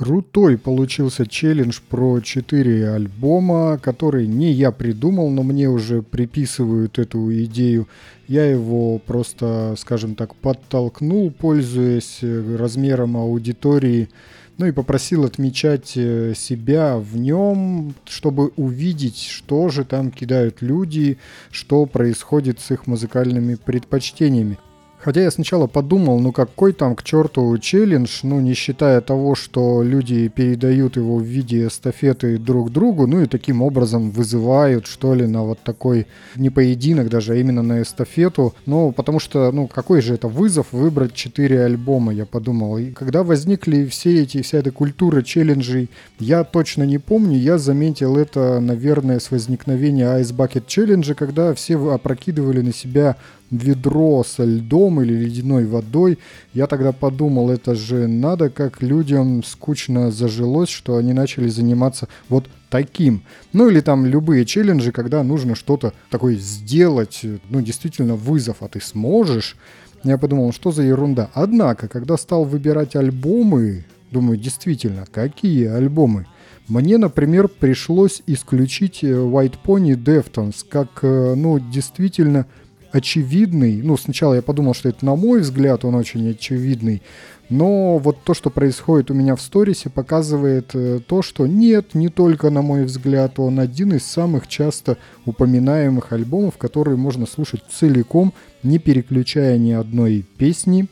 Крутой 0.00 0.56
получился 0.56 1.26
челлендж 1.26 1.80
про 1.90 2.20
4 2.20 2.92
альбома, 2.92 3.78
который 3.82 4.26
не 4.26 4.50
я 4.50 4.72
придумал, 4.72 5.28
но 5.28 5.42
мне 5.42 5.68
уже 5.68 6.00
приписывают 6.00 6.98
эту 6.98 7.30
идею. 7.44 7.86
Я 8.26 8.46
его 8.46 8.98
просто, 8.98 9.74
скажем 9.76 10.14
так, 10.14 10.34
подтолкнул, 10.36 11.30
пользуясь 11.30 12.20
размером 12.22 13.18
аудитории, 13.18 14.08
ну 14.56 14.64
и 14.64 14.72
попросил 14.72 15.26
отмечать 15.26 15.92
э, 15.96 16.32
себя 16.34 16.96
в 16.96 17.18
нем, 17.18 17.94
чтобы 18.06 18.52
увидеть, 18.56 19.18
что 19.18 19.68
же 19.68 19.84
там 19.84 20.12
кидают 20.12 20.62
люди, 20.62 21.18
что 21.50 21.84
происходит 21.84 22.58
с 22.60 22.70
их 22.70 22.86
музыкальными 22.86 23.54
предпочтениями. 23.54 24.56
Хотя 25.02 25.22
я 25.22 25.30
сначала 25.30 25.66
подумал, 25.66 26.20
ну 26.20 26.30
какой 26.30 26.74
там 26.74 26.94
к 26.94 27.02
черту 27.02 27.56
челлендж, 27.56 28.20
ну 28.22 28.38
не 28.40 28.52
считая 28.52 29.00
того, 29.00 29.34
что 29.34 29.82
люди 29.82 30.28
передают 30.28 30.96
его 30.96 31.16
в 31.16 31.22
виде 31.22 31.66
эстафеты 31.66 32.36
друг 32.36 32.70
другу, 32.70 33.06
ну 33.06 33.22
и 33.22 33.26
таким 33.26 33.62
образом 33.62 34.10
вызывают, 34.10 34.86
что 34.86 35.14
ли, 35.14 35.26
на 35.26 35.42
вот 35.42 35.60
такой 35.60 36.06
не 36.36 36.50
поединок 36.50 37.08
даже, 37.08 37.32
а 37.32 37.36
именно 37.36 37.62
на 37.62 37.80
эстафету. 37.80 38.54
Ну, 38.66 38.92
потому 38.92 39.20
что, 39.20 39.50
ну 39.52 39.68
какой 39.68 40.02
же 40.02 40.14
это 40.14 40.28
вызов 40.28 40.66
выбрать 40.72 41.14
четыре 41.14 41.64
альбома, 41.64 42.12
я 42.12 42.26
подумал. 42.26 42.76
И 42.76 42.90
когда 42.90 43.22
возникли 43.22 43.86
все 43.86 44.22
эти, 44.22 44.42
вся 44.42 44.58
эта 44.58 44.70
культура 44.70 45.22
челленджей, 45.22 45.88
я 46.18 46.44
точно 46.44 46.82
не 46.82 46.98
помню, 46.98 47.38
я 47.38 47.56
заметил 47.56 48.18
это, 48.18 48.60
наверное, 48.60 49.18
с 49.18 49.30
возникновения 49.30 50.20
Ice 50.20 50.34
Bucket 50.34 50.66
Challenge, 50.66 51.14
когда 51.14 51.54
все 51.54 51.78
опрокидывали 51.90 52.60
на 52.60 52.74
себя 52.74 53.16
ведро 53.50 54.24
со 54.24 54.44
льдом 54.44 54.89
или 54.98 55.12
ледяной 55.12 55.66
водой. 55.66 56.18
Я 56.54 56.66
тогда 56.66 56.92
подумал, 56.92 57.50
это 57.50 57.74
же 57.74 58.06
надо, 58.06 58.48
как 58.48 58.80
людям 58.80 59.44
скучно 59.44 60.10
зажилось, 60.10 60.70
что 60.70 60.96
они 60.96 61.12
начали 61.12 61.48
заниматься 61.48 62.08
вот 62.30 62.48
таким. 62.70 63.22
Ну 63.52 63.68
или 63.68 63.80
там 63.80 64.06
любые 64.06 64.46
челленджи, 64.46 64.90
когда 64.92 65.22
нужно 65.22 65.54
что-то 65.54 65.92
такое 66.08 66.36
сделать, 66.36 67.20
ну 67.50 67.60
действительно 67.60 68.14
вызов, 68.16 68.56
а 68.60 68.68
ты 68.68 68.80
сможешь. 68.80 69.56
Я 70.02 70.16
подумал, 70.16 70.52
что 70.52 70.72
за 70.72 70.82
ерунда. 70.82 71.28
Однако, 71.34 71.86
когда 71.88 72.16
стал 72.16 72.44
выбирать 72.44 72.96
альбомы, 72.96 73.84
думаю, 74.10 74.38
действительно, 74.38 75.04
какие 75.12 75.66
альбомы? 75.66 76.26
Мне, 76.68 76.98
например, 76.98 77.48
пришлось 77.48 78.22
исключить 78.26 79.02
э, 79.02 79.08
White 79.08 79.56
Pony 79.64 79.96
Deftones 79.96 80.64
как, 80.66 81.00
э, 81.02 81.34
ну, 81.34 81.58
действительно 81.58 82.46
очевидный. 82.92 83.82
Ну, 83.82 83.96
сначала 83.96 84.34
я 84.34 84.42
подумал, 84.42 84.74
что 84.74 84.88
это, 84.88 85.04
на 85.04 85.16
мой 85.16 85.40
взгляд, 85.40 85.84
он 85.84 85.94
очень 85.94 86.30
очевидный. 86.30 87.02
Но 87.50 87.98
вот 87.98 88.22
то, 88.22 88.32
что 88.32 88.48
происходит 88.48 89.10
у 89.10 89.14
меня 89.14 89.34
в 89.34 89.42
сторисе, 89.42 89.90
показывает 89.90 90.70
э, 90.74 91.00
то, 91.04 91.20
что 91.20 91.48
нет, 91.48 91.94
не 91.94 92.08
только 92.08 92.48
на 92.48 92.62
мой 92.62 92.84
взгляд, 92.84 93.40
он 93.40 93.58
один 93.58 93.92
из 93.92 94.04
самых 94.04 94.46
часто 94.46 94.98
упоминаемых 95.26 96.12
альбомов, 96.12 96.58
которые 96.58 96.96
можно 96.96 97.26
слушать 97.26 97.62
целиком, 97.68 98.32
не 98.62 98.78
переключая 98.78 99.58
ни 99.58 99.72
одной 99.72 100.24
песни, 100.38 100.86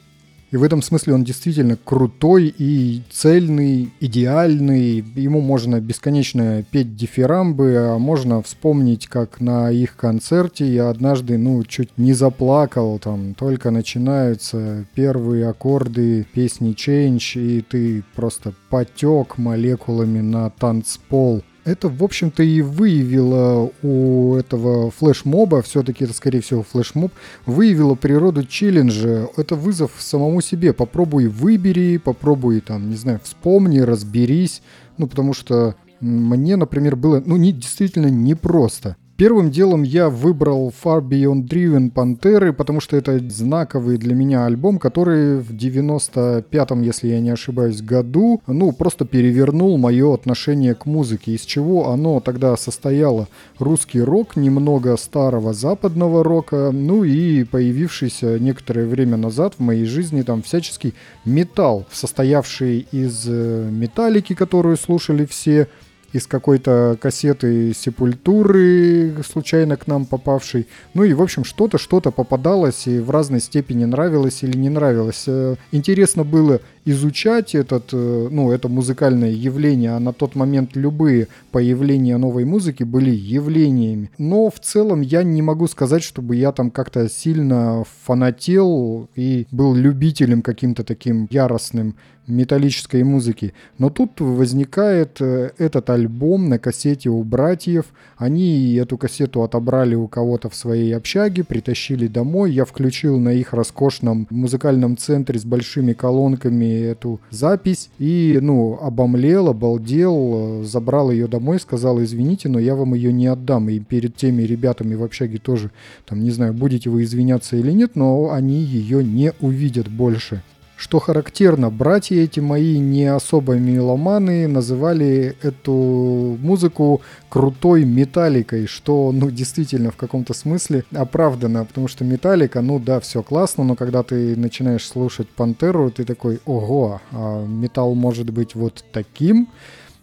и 0.50 0.56
в 0.56 0.62
этом 0.62 0.80
смысле 0.80 1.14
он 1.14 1.24
действительно 1.24 1.77
крутой 1.77 2.54
и 2.56 3.02
цельный, 3.10 3.91
идеальный. 4.00 5.04
Ему 5.14 5.41
можно 5.41 5.80
бесконечно 5.80 6.64
петь 6.70 6.96
дифирамбы, 6.96 7.77
а 7.77 7.98
можно 7.98 8.42
вспомнить, 8.42 9.06
как 9.08 9.41
на 9.41 9.70
их 9.70 9.96
концерте 9.96 10.66
я 10.66 10.88
однажды, 10.88 11.36
ну, 11.36 11.62
чуть 11.64 11.91
не 11.98 12.14
заплакал. 12.14 12.98
Там 12.98 13.34
только 13.34 13.70
начинаются 13.70 14.86
первые 14.94 15.48
аккорды 15.48 16.26
песни 16.32 16.74
Change, 16.74 17.41
и 17.41 17.60
ты 17.60 18.02
просто 18.14 18.54
потек 18.70 19.36
молекулами 19.36 20.20
на 20.20 20.48
танцпол 20.50 21.42
это, 21.69 21.88
в 21.88 22.02
общем-то, 22.02 22.42
и 22.42 22.62
выявило 22.62 23.70
у 23.83 24.34
этого 24.36 24.91
флешмоба, 24.91 25.61
все-таки 25.62 26.05
это, 26.05 26.14
скорее 26.14 26.41
всего, 26.41 26.62
флешмоб, 26.62 27.12
выявило 27.44 27.94
природу 27.94 28.44
челленджа. 28.44 29.28
Это 29.37 29.54
вызов 29.54 29.93
самому 29.98 30.41
себе. 30.41 30.72
Попробуй 30.72 31.28
выбери, 31.28 31.98
попробуй, 31.98 32.60
там, 32.60 32.88
не 32.88 32.97
знаю, 32.97 33.20
вспомни, 33.22 33.81
разберись. 33.81 34.62
Ну, 34.97 35.06
потому 35.06 35.34
что 35.34 35.76
мне, 36.00 36.56
например, 36.56 36.97
было, 36.97 37.22
ну, 37.25 37.37
не, 37.37 37.53
действительно 37.53 38.06
непросто. 38.06 38.97
Первым 39.19 39.51
делом 39.51 39.83
я 39.83 40.11
выбрал 40.11 40.73
Far 40.84 41.01
Beyond 41.01 41.49
Driven 41.49 41.91
Пантеры, 41.91 42.53
потому 42.53 42.81
что 42.81 42.97
это 42.97 43.19
знаковый 43.19 43.99
для 43.99 44.15
меня 44.15 44.47
альбом, 44.47 44.79
который 44.79 45.41
в 45.41 45.53
95-м, 45.53 46.83
если 46.83 47.09
я 47.09 47.19
не 47.19 47.31
ошибаюсь, 47.31 47.83
году, 47.83 48.41
ну, 48.47 48.71
просто 48.71 49.05
перевернул 49.05 49.77
мое 49.77 50.15
отношение 50.15 50.77
к 50.77 50.87
музыке, 50.87 51.33
из 51.33 51.41
чего 51.41 51.91
оно 51.91 52.21
тогда 52.21 52.56
состояло. 52.56 53.27
Русский 53.59 54.01
рок, 54.01 54.37
немного 54.37 54.97
старого 54.97 55.53
западного 55.53 56.23
рока, 56.23 56.71
ну 56.73 57.03
и 57.03 57.43
появившийся 57.43 58.39
некоторое 58.39 58.87
время 58.87 59.17
назад 59.17 59.55
в 59.59 59.61
моей 59.61 59.87
жизни 59.87 60.23
там 60.23 60.45
всяческий 60.45 60.95
металл, 61.25 61.87
состоявший 61.91 62.87
из 62.93 63.25
э, 63.27 63.69
металлики, 63.69 64.37
которую 64.37 64.77
слушали 64.77 65.27
все, 65.27 65.67
из 66.12 66.26
какой-то 66.26 66.96
кассеты 67.00 67.72
Сепультуры, 67.74 69.14
случайно 69.28 69.76
к 69.76 69.86
нам 69.86 70.06
попавшей. 70.06 70.66
Ну 70.94 71.04
и, 71.04 71.12
в 71.12 71.22
общем, 71.22 71.44
что-то, 71.44 71.78
что-то 71.78 72.10
попадалось 72.10 72.86
и 72.86 72.98
в 72.98 73.10
разной 73.10 73.41
степени 73.41 73.84
нравилось 73.84 74.42
или 74.42 74.56
не 74.56 74.69
нравилось. 74.69 75.24
Э, 75.26 75.56
интересно 75.72 76.24
было 76.24 76.60
изучать 76.91 77.54
этот, 77.54 77.91
э, 77.93 78.28
ну, 78.31 78.50
это 78.50 78.69
музыкальное 78.69 79.31
явление, 79.31 79.93
а 79.93 80.00
на 80.00 80.12
тот 80.12 80.34
момент 80.34 80.76
любые 80.76 81.28
появления 81.53 82.16
новой 82.16 82.44
музыки 82.44 82.82
были 82.82 83.10
явлениями. 83.10 84.10
Но 84.19 84.50
в 84.50 84.59
целом 84.60 85.03
я 85.03 85.22
не 85.22 85.43
могу 85.43 85.69
сказать, 85.69 86.03
чтобы 86.03 86.37
я 86.37 86.53
там 86.53 86.71
как-то 86.71 87.09
сильно 87.09 87.84
фанател 88.04 89.09
и 89.16 89.47
был 89.50 89.75
любителем 89.75 90.43
каким-то 90.43 90.82
таким 90.84 91.28
яростным 91.31 91.94
металлической 92.28 93.03
музыки. 93.03 93.55
Но 93.78 93.91
тут 93.91 94.20
возникает 94.20 95.20
э, 95.20 95.50
этот 95.59 95.91
альбом 95.91 96.49
на 96.49 96.59
кассете 96.59 97.09
у 97.09 97.22
братьев. 97.22 97.87
Они 98.16 98.75
эту 98.75 98.99
кассету 98.99 99.43
отобрали 99.43 99.94
у 99.94 100.06
кого-то 100.09 100.49
в 100.49 100.55
своей 100.55 100.94
общаге, 100.94 101.43
притащили 101.43 102.06
домой. 102.06 102.53
Я 102.53 102.65
включил 102.65 103.19
на 103.19 103.31
их 103.31 103.53
роскошном 103.53 104.26
музыкальном 104.31 104.97
центре 104.97 105.38
с 105.38 105.44
большими 105.44 105.94
колонками 105.94 106.78
эту 106.83 107.21
запись 107.31 107.91
и, 107.99 108.39
ну, 108.41 108.78
обомлел, 108.81 109.49
обалдел, 109.49 110.62
забрал 110.65 111.11
ее 111.11 111.27
домой, 111.27 111.61
сказал, 111.61 112.03
извините, 112.03 112.49
но 112.49 112.59
я 112.59 112.75
вам 112.75 112.94
ее 112.94 113.12
не 113.12 113.27
отдам. 113.27 113.69
И 113.69 113.78
перед 113.78 114.16
теми 114.16 114.43
ребятами 114.43 114.94
в 114.94 115.03
общаге 115.03 115.38
тоже, 115.38 115.71
там, 116.06 116.22
не 116.22 116.31
знаю, 116.31 116.55
будете 116.55 116.91
вы 116.91 117.03
извиняться 117.05 117.56
или 117.56 117.72
нет, 117.72 117.97
но 117.97 118.31
они 118.31 118.61
ее 118.61 119.03
не 119.05 119.33
увидят 119.41 119.88
больше. 119.88 120.43
Что 120.78 121.00
характерно, 121.00 121.71
братья 121.71 122.15
эти 122.15 122.39
мои 122.39 122.78
не 122.78 123.06
особо 123.06 123.55
меломаны 123.55 124.47
называли 124.47 125.37
эту 125.43 126.39
музыку 126.41 127.03
крутой 127.28 127.83
металликой, 127.83 128.69
что, 128.69 129.11
ну, 129.11 129.28
действительно, 129.28 129.91
в 129.91 129.97
каком-то 129.97 130.34
смысле 130.34 130.84
оправдано, 130.94 131.65
потому 131.65 131.88
что 131.88 132.05
металлика, 132.05 132.61
ну 132.61 132.78
да, 132.78 133.00
все 133.00 133.25
классно, 133.25 133.65
но 133.65 133.75
когда 133.75 134.05
ты 134.05 134.37
начинаешь 134.37 134.87
слушать 134.87 135.28
Пантеру, 135.28 135.91
ты 135.91 136.05
такой, 136.05 136.38
ого, 136.47 137.00
а 137.11 137.44
металл 137.44 137.97
может 137.97 138.31
быть 138.31 138.55
вот 138.55 138.84
таким, 138.93 139.49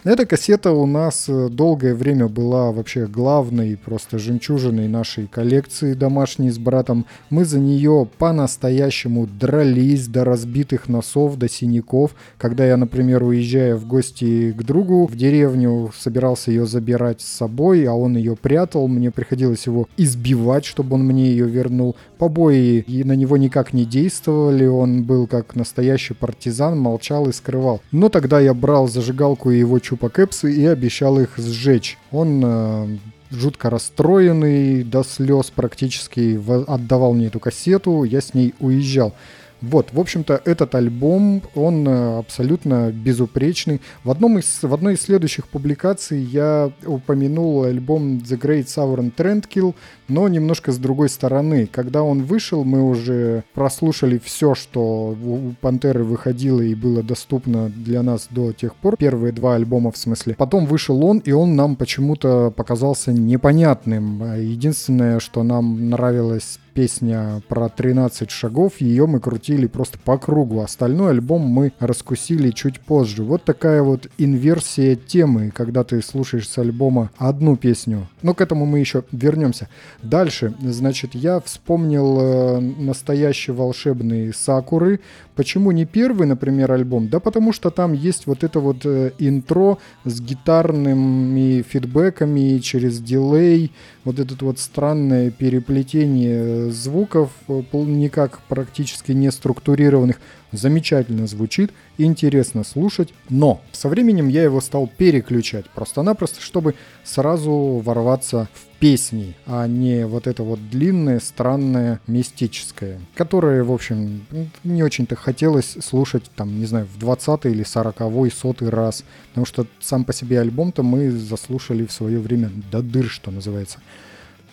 эта 0.06 0.28
кассета 0.28 0.70
у 0.70 0.86
нас 0.86 1.26
э, 1.28 1.50
долгое 1.50 1.96
время 1.96 2.28
была 2.28 2.72
вообще 2.72 3.08
главной, 3.08 3.76
просто 3.76 4.20
жемчужиной 4.20 4.88
нашей 4.88 5.26
коллекции 5.26 5.96
домашней 5.96 6.52
с 6.52 6.60
братом. 6.60 7.08
Мы 7.32 7.44
за 7.44 7.60
нее 7.60 8.08
по-настоящему 8.20 9.26
дрались 9.26 10.08
до 10.08 10.24
разбитых 10.24 10.90
носов, 10.90 11.38
до 11.38 11.50
синяков. 11.50 12.12
Когда 12.38 12.68
я, 12.68 12.78
например, 12.78 13.24
уезжая 13.24 13.76
в 13.76 13.88
гости 13.88 14.52
к 14.52 14.62
другу 14.62 15.08
в 15.08 15.16
деревню, 15.16 15.92
собирался 15.98 16.52
ее 16.52 16.68
забирать 16.68 17.22
с 17.22 17.26
собой, 17.26 17.86
а 17.86 17.94
он 17.94 18.16
ее 18.16 18.36
прятал, 18.36 18.88
мне 18.88 19.10
приходилось 19.10 19.66
его 19.66 19.88
избивать, 19.98 20.66
чтобы 20.66 20.98
он 20.98 21.04
мне 21.04 21.32
ее 21.32 21.48
вернул. 21.48 21.96
Побои 22.20 22.86
и 22.86 23.04
на 23.04 23.14
него 23.14 23.38
никак 23.38 23.74
не 23.74 23.86
действовали, 23.86 24.68
он 24.68 25.04
был 25.04 25.26
как 25.26 25.56
настоящий 25.56 26.14
партизан, 26.14 26.78
молчал 26.80 27.28
и 27.28 27.34
скрывал. 27.34 27.82
Но 27.92 28.10
тогда 28.10 28.40
я 28.40 28.54
брал 28.54 28.88
зажигалку 28.88 29.50
и 29.50 29.58
его 29.58 29.80
чупакепсы 29.96 30.54
и 30.54 30.66
обещал 30.66 31.20
их 31.20 31.38
сжечь. 31.38 31.98
Он 32.12 32.42
э, 32.44 32.98
жутко 33.32 33.70
расстроенный, 33.70 34.84
до 34.84 35.04
слез 35.04 35.52
практически 35.56 36.40
отдавал 36.70 37.14
мне 37.14 37.28
эту 37.28 37.40
кассету, 37.40 38.04
я 38.04 38.22
с 38.22 38.34
ней 38.34 38.54
уезжал. 38.60 39.14
Вот, 39.62 39.94
в 39.94 40.00
общем-то, 40.00 40.42
этот 40.46 40.76
альбом, 40.76 41.42
он 41.56 41.88
э, 41.88 42.20
абсолютно 42.20 42.92
безупречный. 42.92 43.82
В, 44.04 44.12
одном 44.12 44.38
из, 44.38 44.62
в 44.62 44.74
одной 44.74 44.96
из 44.96 45.02
следующих 45.02 45.48
публикаций 45.48 46.22
я 46.22 46.72
упомянул 46.86 47.64
альбом 47.64 48.18
The 48.18 48.40
Great 48.40 48.66
Southern 48.66 49.14
Trendkill, 49.16 49.74
но 50.08 50.28
немножко 50.28 50.72
с 50.72 50.78
другой 50.78 51.10
стороны. 51.10 51.68
Когда 51.72 52.04
он 52.04 52.24
вышел, 52.24 52.64
мы 52.64 52.84
уже 52.84 53.44
прослушали 53.54 54.20
все, 54.24 54.56
что 54.56 55.16
у 55.24 55.54
Пантеры 55.62 56.04
выходило 56.04 56.62
и 56.62 56.76
было 56.76 57.02
доступно 57.02 57.70
для 57.70 58.04
нас 58.04 58.28
до 58.30 58.52
тех 58.52 58.76
пор. 58.76 58.98
Первые 58.98 59.32
два 59.32 59.56
альбома, 59.56 59.92
в 59.92 59.98
смысле. 59.98 60.36
Потом 60.36 60.66
вышел 60.66 61.04
он, 61.04 61.20
и 61.20 61.32
он 61.32 61.56
нам 61.56 61.76
почему-то 61.76 62.52
показался 62.52 63.12
непонятным. 63.14 64.36
Единственное, 64.38 65.20
что 65.20 65.44
нам 65.44 65.90
нравилось 65.90 66.60
песня 66.76 67.42
про 67.48 67.70
13 67.70 68.30
шагов, 68.30 68.82
ее 68.82 69.08
мы 69.08 69.20
крутили 69.20 69.66
просто 69.66 69.98
по 69.98 70.18
кругу. 70.18 70.60
Остальной 70.60 71.12
альбом 71.12 71.42
мы 71.42 71.72
раскусили 71.80 72.52
чуть 72.52 72.82
позже. 72.82 73.24
Вот 73.24 73.44
такая 73.44 73.82
вот 73.82 74.08
инверсия 74.18 74.96
темы, 74.96 75.52
когда 75.52 75.84
ты 75.84 76.02
слушаешь 76.02 76.50
с 76.50 76.58
альбома 76.58 77.10
одну 77.18 77.56
песню. 77.56 78.08
Но 78.22 78.34
к 78.34 78.42
этому 78.42 78.66
мы 78.66 78.80
еще 78.80 79.04
вернемся. 79.12 79.70
Дальше, 80.04 80.54
значит, 80.60 81.16
я 81.16 81.40
вспомнил 81.40 82.20
э, 82.20 82.60
настоящий 82.60 83.54
волшебный 83.54 84.34
Сакуры. 84.34 85.00
Почему 85.36 85.72
не 85.72 85.86
первый, 85.86 86.28
например, 86.28 86.72
альбом? 86.72 87.10
Да 87.10 87.20
потому 87.20 87.52
что 87.52 87.70
там 87.70 87.92
есть 87.94 88.26
вот 88.26 88.44
это 88.44 88.60
вот 88.60 88.86
э, 88.86 89.12
интро 89.20 89.78
с 90.06 90.22
гитарными 90.22 91.62
фидбэками 91.62 92.60
через 92.60 93.00
дилей, 93.00 93.72
вот 94.06 94.20
это 94.20 94.34
вот 94.46 94.60
странное 94.60 95.32
переплетение 95.32 96.72
звуков, 96.72 97.32
э, 97.50 97.62
никак 97.74 98.40
практически 98.48 99.12
не 99.12 99.32
структурированных, 99.32 100.22
замечательно 100.52 101.28
звучит, 101.28 101.72
интересно 101.98 102.64
слушать, 102.64 103.14
но 103.30 103.62
со 103.72 103.90
временем 103.90 104.28
я 104.28 104.44
его 104.44 104.62
стал 104.62 104.88
переключать 104.88 105.70
просто-напросто, 105.70 106.42
чтобы 106.42 106.76
сразу 107.04 107.82
ворваться 107.84 108.48
в 108.54 108.80
песни, 108.80 109.36
а 109.46 109.68
не 109.68 110.06
вот 110.06 110.28
это 110.28 110.44
вот 110.44 110.60
длинное, 110.70 111.20
странное, 111.20 112.02
мистическое, 112.08 113.00
которое, 113.16 113.64
в 113.64 113.72
общем, 113.72 114.26
не 114.64 114.84
очень-то 114.84 115.16
хотелось 115.16 115.78
слушать, 115.82 116.24
там, 116.36 116.60
не 116.60 116.66
знаю, 116.66 116.88
в 116.94 117.00
20 117.00 117.46
или 117.46 117.64
40 117.64 118.34
сотый 118.34 118.70
раз, 118.70 119.04
потому 119.30 119.46
что 119.46 119.66
сам 119.80 120.04
по 120.04 120.14
себе 120.14 120.40
альбом-то 120.40 120.84
мы 120.84 121.12
заслушали 121.12 121.86
в 121.86 121.92
свое 121.92 122.20
время 122.20 122.52
до 122.72 122.82
дыр, 122.82 123.10
что 123.10 123.32
называется. 123.32 123.80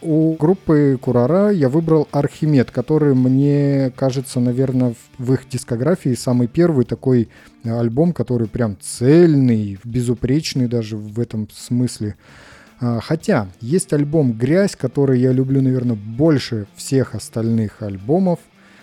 У 0.03 0.35
группы 0.35 0.99
Курара 1.01 1.51
я 1.51 1.69
выбрал 1.69 2.09
Архимед, 2.11 2.73
который 2.73 3.15
мне 3.15 3.93
кажется, 3.95 4.41
наверное, 4.41 4.95
в 5.17 5.33
их 5.33 5.49
дискографии 5.49 6.15
самый 6.15 6.49
первый 6.49 6.85
такой 6.85 7.29
альбом, 7.65 8.13
который 8.13 8.49
прям 8.49 8.77
цельный, 8.81 9.79
безупречный 9.85 10.67
даже 10.67 10.97
в 10.97 11.21
этом 11.21 11.49
смысле. 11.53 12.17
А, 12.81 12.99
хотя 13.01 13.47
есть 13.61 13.93
альбом 13.93 14.33
«Грязь», 14.33 14.75
который 14.75 15.21
я 15.21 15.31
люблю, 15.31 15.63
наверное, 15.63 15.95
больше 15.95 16.67
всех 16.75 17.15
остальных 17.15 17.81
альбомов. 17.81 18.41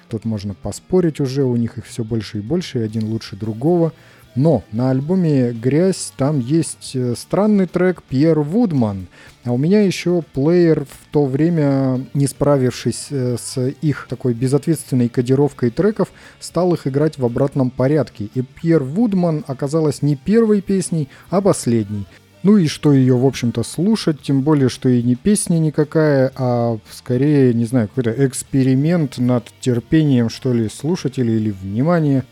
Тут 0.08 0.24
можно 0.24 0.54
поспорить 0.54 1.20
уже, 1.20 1.44
у 1.44 1.58
них 1.58 1.78
их 1.78 1.86
все 1.86 2.06
больше 2.06 2.38
и 2.38 2.42
больше, 2.42 2.80
и 2.80 2.84
один 2.84 3.04
лучше 3.04 3.36
другого. 3.36 3.92
Но 4.36 4.64
на 4.72 4.92
альбоме 4.92 5.52
«Грязь» 5.52 6.14
там 6.16 6.40
есть 6.40 6.92
э, 6.94 7.16
странный 7.18 7.66
трек 7.66 8.04
Пьер 8.04 8.40
Вудман. 8.40 9.08
А 9.44 9.52
у 9.52 9.58
меня 9.58 9.82
еще 9.82 10.24
плеер 10.34 10.86
в 10.86 11.12
то 11.12 11.26
время, 11.26 12.06
не 12.14 12.28
справившись 12.28 13.08
э, 13.10 13.38
с 13.40 13.58
их 13.82 14.08
такой 14.08 14.34
безответственной 14.34 15.10
кодировкой 15.10 15.72
треков, 15.72 16.10
стал 16.40 16.74
их 16.74 16.86
играть 16.86 17.18
в 17.18 17.26
обратном 17.26 17.72
порядке. 17.72 18.30
И 18.36 18.42
Пьер 18.42 18.84
Вудман 18.84 19.44
оказалась 19.48 20.02
не 20.02 20.16
первой 20.16 20.62
песней, 20.62 21.10
а 21.30 21.42
последней. 21.42 22.06
Ну 22.44 22.56
и 22.56 22.68
что 22.68 22.94
ее, 22.94 23.18
в 23.18 23.26
общем-то, 23.26 23.64
слушать, 23.64 24.22
тем 24.22 24.44
более, 24.44 24.70
что 24.70 24.88
и 24.88 25.04
не 25.04 25.16
песня 25.16 25.58
никакая, 25.58 26.32
а 26.36 26.78
скорее, 26.90 27.54
не 27.54 27.66
знаю, 27.66 27.90
какой-то 27.90 28.26
эксперимент 28.26 29.18
над 29.18 29.46
терпением, 29.60 30.30
что 30.30 30.54
ли, 30.54 30.70
слушателей 30.70 31.36
или 31.36 31.52
внимания 31.52 32.24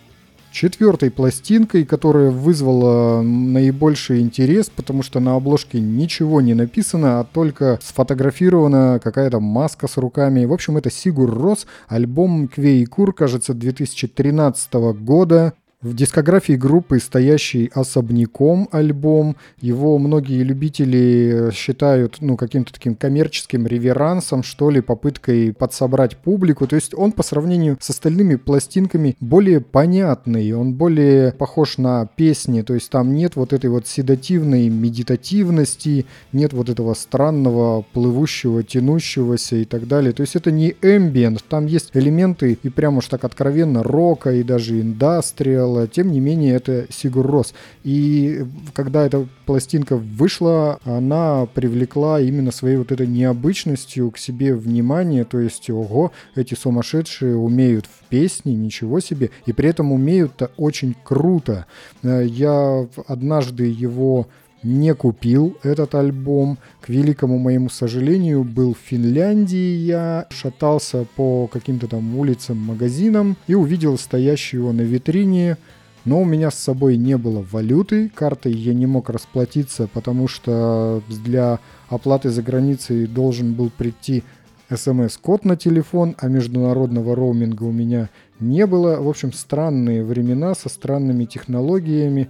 четвертой 0.57 1.12
пластинкой, 1.12 1.86
которая 1.86 2.31
вызвала 2.31 3.21
наибольший 3.21 4.21
интерес, 4.21 4.71
потому 4.75 5.04
что 5.04 5.19
на 5.19 5.36
обложке 5.36 5.80
ничего 5.80 6.42
не 6.42 6.56
написано, 6.56 7.19
а 7.19 7.24
только 7.25 7.77
сфотографирована 7.83 9.00
какая-то 9.04 9.39
маска 9.39 9.88
с 9.88 9.98
руками. 9.98 10.45
В 10.45 10.54
общем, 10.54 10.75
это 10.77 10.89
Сигур 10.89 11.31
Рос, 11.31 11.68
альбом 11.88 12.48
Квей 12.48 12.83
Кур, 12.88 13.13
кажется, 13.13 13.54
2013 13.54 14.74
года. 15.00 15.54
В 15.88 15.95
дискографии 15.95 16.54
группы 16.54 17.00
стоящий 17.00 17.72
особняком 17.74 18.68
альбом. 18.74 19.38
Его 19.62 19.98
многие 19.98 20.44
любители 20.44 21.50
считают 21.54 22.18
ну, 22.19 22.36
каким-то 22.36 22.74
таким 22.74 22.94
коммерческим 22.94 23.66
реверансом, 23.66 24.44
что 24.44 24.69
ли, 24.69 24.81
попыткой 24.81 25.54
подсобрать 25.54 26.18
публику. 26.18 26.68
То 26.68 26.75
есть 26.75 26.94
он 26.94 27.13
по 27.13 27.24
сравнению 27.24 27.78
с 27.80 27.89
остальными 27.89 28.36
пластинками 28.36 29.16
более 29.22 29.62
понятный, 29.62 30.51
он 30.51 30.74
более 30.74 31.31
похож 31.31 31.78
на 31.78 32.06
песни. 32.06 32.63
То 32.63 32.74
есть 32.74 32.90
там 32.90 33.13
нет 33.13 33.38
вот 33.38 33.54
этой 33.54 33.69
вот 33.69 33.88
седативной 33.88 34.68
медитативности, 34.68 36.06
нет 36.33 36.51
вот 36.51 36.68
этого 36.68 36.95
странного 36.95 37.86
плывущего, 37.94 38.62
тянущегося 38.62 39.56
и 39.56 39.63
так 39.63 39.88
далее. 39.88 40.12
То 40.12 40.19
есть 40.19 40.36
это 40.36 40.51
не 40.51 40.75
эмбиент, 40.81 41.45
там 41.48 41.66
есть 41.66 41.92
элементы 41.94 42.60
и 42.62 42.69
прям 42.69 42.98
уж 42.98 43.07
так 43.07 43.24
откровенно 43.24 43.83
рока 43.83 44.33
и 44.33 44.44
даже 44.44 44.81
индастриал, 44.81 45.77
дело, 45.78 45.88
тем 45.88 46.12
не 46.12 46.20
менее, 46.20 46.56
это 46.56 46.88
Сигур 46.90 47.26
Рос. 47.26 47.54
И 47.84 48.46
когда 48.74 49.06
эта 49.06 49.28
пластинка 49.46 49.98
вышла, 49.98 50.80
она 50.84 51.46
привлекла 51.46 52.20
именно 52.20 52.52
своей 52.52 52.78
вот 52.78 52.92
этой 52.92 53.08
необычностью 53.08 54.12
к 54.12 54.18
себе 54.18 54.56
внимание, 54.56 55.24
то 55.24 55.40
есть, 55.40 55.70
ого, 55.70 56.12
эти 56.36 56.56
сумасшедшие 56.56 57.36
умеют 57.36 57.86
в 57.86 58.08
песни, 58.10 58.52
ничего 58.52 59.00
себе, 59.00 59.30
и 59.46 59.54
при 59.54 59.70
этом 59.70 59.92
умеют-то 59.92 60.52
очень 60.58 60.96
круто. 61.04 61.66
Э, 62.04 62.26
я 62.26 62.88
однажды 63.08 63.66
его 63.66 64.28
не 64.68 64.94
купил 64.94 65.58
этот 65.64 65.96
альбом. 65.96 66.58
К 66.81 66.90
великому 66.90 67.40
моему 67.40 67.69
сожалению, 67.69 68.44
был 68.44 68.74
в 68.74 68.78
Финляндии. 68.78 69.75
Я 69.78 70.28
шатался 70.30 71.08
по 71.16 71.48
каким-то 71.48 71.88
там 71.88 72.18
улицам, 72.18 72.58
магазинам 72.58 73.38
и 73.48 73.56
увидел 73.56 73.98
стоящий 73.98 74.58
его 74.58 74.74
на 74.74 74.81
витрине. 74.81 75.58
Но 76.06 76.22
у 76.22 76.25
меня 76.25 76.52
с 76.52 76.56
собой 76.56 76.96
не 76.96 77.18
было 77.18 77.46
валюты, 77.52 78.10
картой 78.16 78.54
я 78.54 78.74
не 78.74 78.86
мог 78.86 79.10
расплатиться, 79.10 79.90
потому 79.94 80.30
что 80.30 81.02
для 81.10 81.60
оплаты 81.90 82.30
за 82.30 82.42
границей 82.42 83.08
должен 83.08 83.54
был 83.54 83.69
прийти 83.69 84.24
смс-код 84.74 85.46
на 85.46 85.58
телефон, 85.58 86.16
а 86.18 86.28
международного 86.28 87.16
роуминга 87.16 87.64
у 87.64 87.72
меня 87.72 88.10
не 88.40 88.66
было. 88.66 89.02
В 89.02 89.08
общем, 89.10 89.34
странные 89.34 90.04
времена 90.04 90.56
со 90.56 90.69
странными 90.69 91.25
технологиями. 91.25 92.30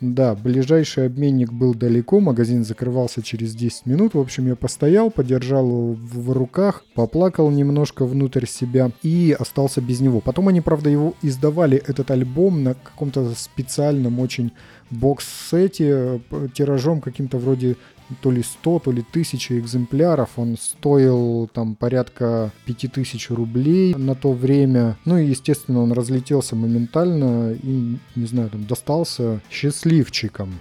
Да, 0.00 0.34
ближайший 0.34 1.06
обменник 1.06 1.52
был 1.52 1.72
далеко, 1.72 2.18
магазин 2.18 2.64
закрывался 2.64 3.22
через 3.22 3.54
10 3.54 3.86
минут. 3.86 4.14
В 4.14 4.18
общем, 4.18 4.48
я 4.48 4.56
постоял, 4.56 5.08
подержал 5.08 5.66
его 5.66 5.92
в 5.94 6.32
руках, 6.32 6.84
поплакал 6.94 7.48
немножко 7.50 8.04
внутрь 8.04 8.44
себя 8.46 8.90
и 9.02 9.34
остался 9.38 9.80
без 9.80 10.00
него. 10.00 10.20
Потом 10.20 10.48
они, 10.48 10.60
правда, 10.60 10.90
его 10.90 11.14
издавали, 11.22 11.76
этот 11.86 12.10
альбом, 12.10 12.64
на 12.64 12.74
каком-то 12.74 13.32
специальном 13.36 14.18
очень 14.18 14.50
бокс-сете, 14.90 16.20
э, 16.30 16.48
тиражом 16.52 17.00
каким-то 17.00 17.38
вроде 17.38 17.76
то 18.20 18.30
ли 18.30 18.42
100, 18.42 18.78
то 18.80 18.92
ли 18.92 19.04
1000 19.08 19.58
экземпляров. 19.58 20.30
Он 20.36 20.56
стоил 20.56 21.48
там 21.52 21.74
порядка 21.74 22.52
5000 22.66 23.30
рублей 23.30 23.94
на 23.94 24.14
то 24.14 24.32
время. 24.32 24.96
Ну 25.04 25.18
и, 25.18 25.26
естественно, 25.26 25.82
он 25.82 25.92
разлетелся 25.92 26.56
моментально 26.56 27.52
и, 27.52 27.98
не 28.16 28.26
знаю, 28.26 28.50
там 28.50 28.66
достался 28.66 29.40
счастливчикам. 29.50 30.60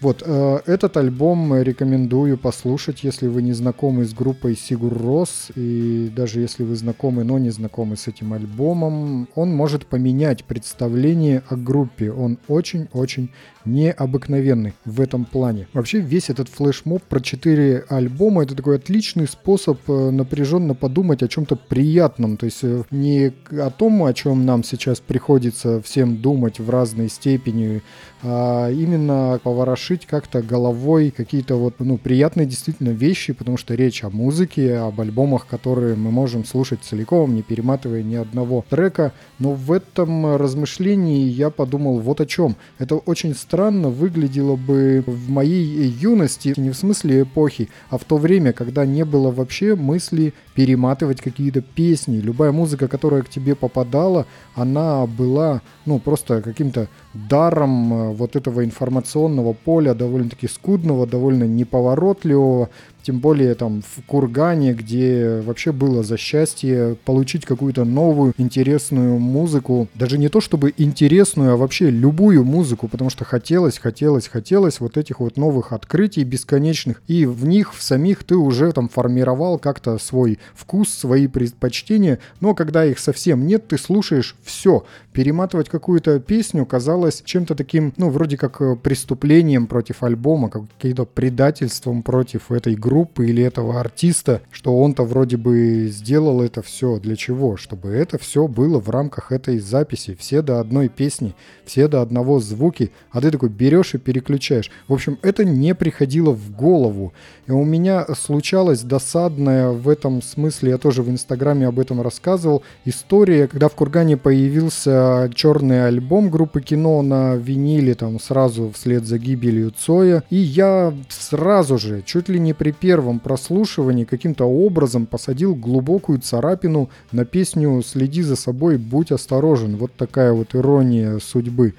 Вот, 0.00 0.22
э, 0.26 0.60
этот 0.66 0.98
альбом 0.98 1.58
рекомендую 1.62 2.36
послушать, 2.36 3.02
если 3.02 3.28
вы 3.28 3.40
не 3.40 3.54
знакомы 3.54 4.04
с 4.04 4.12
группой 4.12 4.54
Сигур 4.54 4.92
Рос, 4.92 5.50
и 5.54 6.12
даже 6.14 6.40
если 6.40 6.64
вы 6.64 6.76
знакомы, 6.76 7.24
но 7.24 7.38
не 7.38 7.48
знакомы 7.48 7.96
с 7.96 8.06
этим 8.06 8.34
альбомом, 8.34 9.26
он 9.34 9.54
может 9.54 9.86
поменять 9.86 10.44
представление 10.44 11.42
о 11.48 11.56
группе. 11.56 12.12
Он 12.12 12.36
очень-очень 12.46 13.30
необыкновенный 13.66 14.74
в 14.84 15.00
этом 15.00 15.24
плане. 15.24 15.68
Вообще 15.72 16.00
весь 16.00 16.30
этот 16.30 16.48
флешмоб 16.48 17.02
про 17.02 17.20
4 17.20 17.84
альбома 17.88 18.44
это 18.44 18.54
такой 18.54 18.76
отличный 18.76 19.26
способ 19.26 19.78
э, 19.88 20.10
напряженно 20.10 20.74
подумать 20.74 21.22
о 21.22 21.28
чем-то 21.28 21.56
приятном. 21.56 22.36
То 22.36 22.46
есть 22.46 22.60
э, 22.62 22.84
не 22.90 23.32
о 23.50 23.70
том, 23.70 24.04
о 24.04 24.12
чем 24.14 24.46
нам 24.46 24.62
сейчас 24.64 25.00
приходится 25.00 25.82
всем 25.82 26.16
думать 26.18 26.60
в 26.60 26.70
разной 26.70 27.08
степени, 27.08 27.82
а 28.22 28.70
именно 28.70 29.40
поворошить 29.42 30.06
как-то 30.06 30.42
головой 30.42 31.12
какие-то 31.14 31.56
вот, 31.56 31.74
ну, 31.78 31.98
приятные 31.98 32.46
действительно 32.46 32.90
вещи, 32.90 33.32
потому 33.32 33.56
что 33.56 33.74
речь 33.74 34.04
о 34.04 34.10
музыке, 34.10 34.76
об 34.76 35.00
альбомах, 35.00 35.46
которые 35.46 35.96
мы 35.96 36.10
можем 36.10 36.44
слушать 36.44 36.80
целиком, 36.82 37.34
не 37.34 37.42
перематывая 37.42 38.02
ни 38.02 38.14
одного 38.14 38.64
трека. 38.68 39.12
Но 39.38 39.52
в 39.52 39.72
этом 39.72 40.36
размышлении 40.36 41.26
я 41.26 41.50
подумал 41.50 41.98
вот 41.98 42.20
о 42.20 42.26
чем. 42.26 42.56
Это 42.78 42.96
очень 42.96 43.34
странно 43.34 43.55
выглядело 43.56 44.56
бы 44.56 45.02
в 45.06 45.30
моей 45.30 45.88
юности, 45.88 46.54
не 46.56 46.70
в 46.70 46.76
смысле 46.76 47.22
эпохи, 47.22 47.68
а 47.90 47.98
в 47.98 48.04
то 48.04 48.16
время, 48.16 48.52
когда 48.52 48.84
не 48.86 49.04
было 49.04 49.30
вообще 49.30 49.74
мысли 49.74 50.34
перематывать 50.54 51.20
какие-то 51.20 51.60
песни. 51.60 52.18
Любая 52.18 52.52
музыка, 52.52 52.88
которая 52.88 53.22
к 53.22 53.28
тебе 53.28 53.54
попадала, 53.54 54.26
она 54.54 55.06
была, 55.06 55.62
ну, 55.84 55.98
просто 55.98 56.42
каким-то 56.42 56.88
даром 57.14 57.92
э, 57.92 58.12
вот 58.14 58.36
этого 58.36 58.64
информационного 58.64 59.52
поля, 59.52 59.94
довольно-таки 59.94 60.48
скудного, 60.48 61.06
довольно 61.06 61.44
неповоротливого, 61.44 62.68
тем 63.06 63.20
более 63.20 63.54
там 63.54 63.82
в 63.82 64.02
Кургане, 64.04 64.72
где 64.72 65.40
вообще 65.46 65.70
было 65.70 66.02
за 66.02 66.16
счастье 66.16 66.96
получить 67.04 67.46
какую-то 67.46 67.84
новую 67.84 68.34
интересную 68.36 69.20
музыку, 69.20 69.86
даже 69.94 70.18
не 70.18 70.28
то 70.28 70.40
чтобы 70.40 70.74
интересную, 70.76 71.52
а 71.52 71.56
вообще 71.56 71.88
любую 71.88 72.42
музыку, 72.42 72.88
потому 72.88 73.08
что 73.08 73.24
хотелось, 73.24 73.78
хотелось, 73.78 74.26
хотелось 74.26 74.80
вот 74.80 74.96
этих 74.96 75.20
вот 75.20 75.36
новых 75.36 75.72
открытий 75.72 76.24
бесконечных, 76.24 77.00
и 77.06 77.26
в 77.26 77.46
них 77.46 77.74
в 77.74 77.80
самих 77.80 78.24
ты 78.24 78.34
уже 78.34 78.72
там 78.72 78.88
формировал 78.88 79.60
как-то 79.60 79.98
свой 79.98 80.40
вкус, 80.56 80.88
свои 80.88 81.28
предпочтения, 81.28 82.18
но 82.40 82.56
когда 82.56 82.84
их 82.84 82.98
совсем 82.98 83.46
нет, 83.46 83.68
ты 83.68 83.78
слушаешь 83.78 84.34
все. 84.42 84.84
Перематывать 85.12 85.68
какую-то 85.68 86.18
песню 86.18 86.66
казалось 86.66 87.22
чем-то 87.24 87.54
таким, 87.54 87.94
ну, 87.96 88.10
вроде 88.10 88.36
как 88.36 88.60
э, 88.60 88.74
преступлением 88.74 89.68
против 89.68 90.02
альбома, 90.02 90.50
каким-то 90.50 91.04
предательством 91.04 92.02
против 92.02 92.50
этой 92.50 92.74
группы, 92.74 92.95
группы 92.96 93.26
или 93.26 93.42
этого 93.42 93.78
артиста, 93.78 94.40
что 94.50 94.74
он-то 94.74 95.02
вроде 95.02 95.36
бы 95.36 95.88
сделал 95.90 96.40
это 96.40 96.62
все. 96.62 96.98
Для 96.98 97.14
чего? 97.14 97.58
Чтобы 97.58 97.90
это 97.90 98.16
все 98.16 98.48
было 98.48 98.80
в 98.80 98.88
рамках 98.88 99.32
этой 99.32 99.58
записи. 99.58 100.16
Все 100.18 100.40
до 100.40 100.60
одной 100.60 100.88
песни, 100.88 101.34
все 101.66 101.88
до 101.88 102.00
одного 102.00 102.40
звуки, 102.40 102.90
а 103.10 103.20
ты 103.20 103.30
такой 103.30 103.50
берешь 103.50 103.94
и 103.94 103.98
переключаешь. 103.98 104.70
В 104.88 104.94
общем, 104.94 105.18
это 105.20 105.44
не 105.44 105.74
приходило 105.74 106.30
в 106.30 106.56
голову. 106.56 107.12
И 107.46 107.52
у 107.52 107.64
меня 107.64 108.06
случалась 108.14 108.80
досадная 108.80 109.68
в 109.68 109.90
этом 109.90 110.22
смысле, 110.22 110.70
я 110.70 110.78
тоже 110.78 111.02
в 111.02 111.10
Инстаграме 111.10 111.66
об 111.66 111.78
этом 111.78 112.00
рассказывал, 112.00 112.62
история, 112.86 113.46
когда 113.46 113.68
в 113.68 113.74
Кургане 113.74 114.16
появился 114.16 115.30
черный 115.34 115.86
альбом 115.86 116.30
группы 116.30 116.62
кино 116.62 117.02
на 117.02 117.36
виниле, 117.36 117.94
там 117.94 118.18
сразу 118.18 118.72
вслед 118.74 119.04
за 119.04 119.18
гибелью 119.18 119.70
Цоя, 119.70 120.24
и 120.30 120.36
я 120.36 120.94
сразу 121.08 121.78
же, 121.78 122.02
чуть 122.02 122.28
ли 122.28 122.40
не 122.40 122.54
при 122.54 122.72
первом 122.86 123.18
прослушивании 123.18 124.04
каким-то 124.04 124.44
образом 124.44 125.06
посадил 125.06 125.56
глубокую 125.56 126.20
царапину 126.20 126.88
на 127.10 127.24
песню 127.24 127.82
«Следи 127.82 128.22
за 128.22 128.36
собой, 128.36 128.78
будь 128.78 129.10
осторожен». 129.10 129.76
Вот 129.76 129.90
такая 129.94 130.32
вот 130.32 130.54
ирония 130.54 131.18
судьбы 131.18 131.74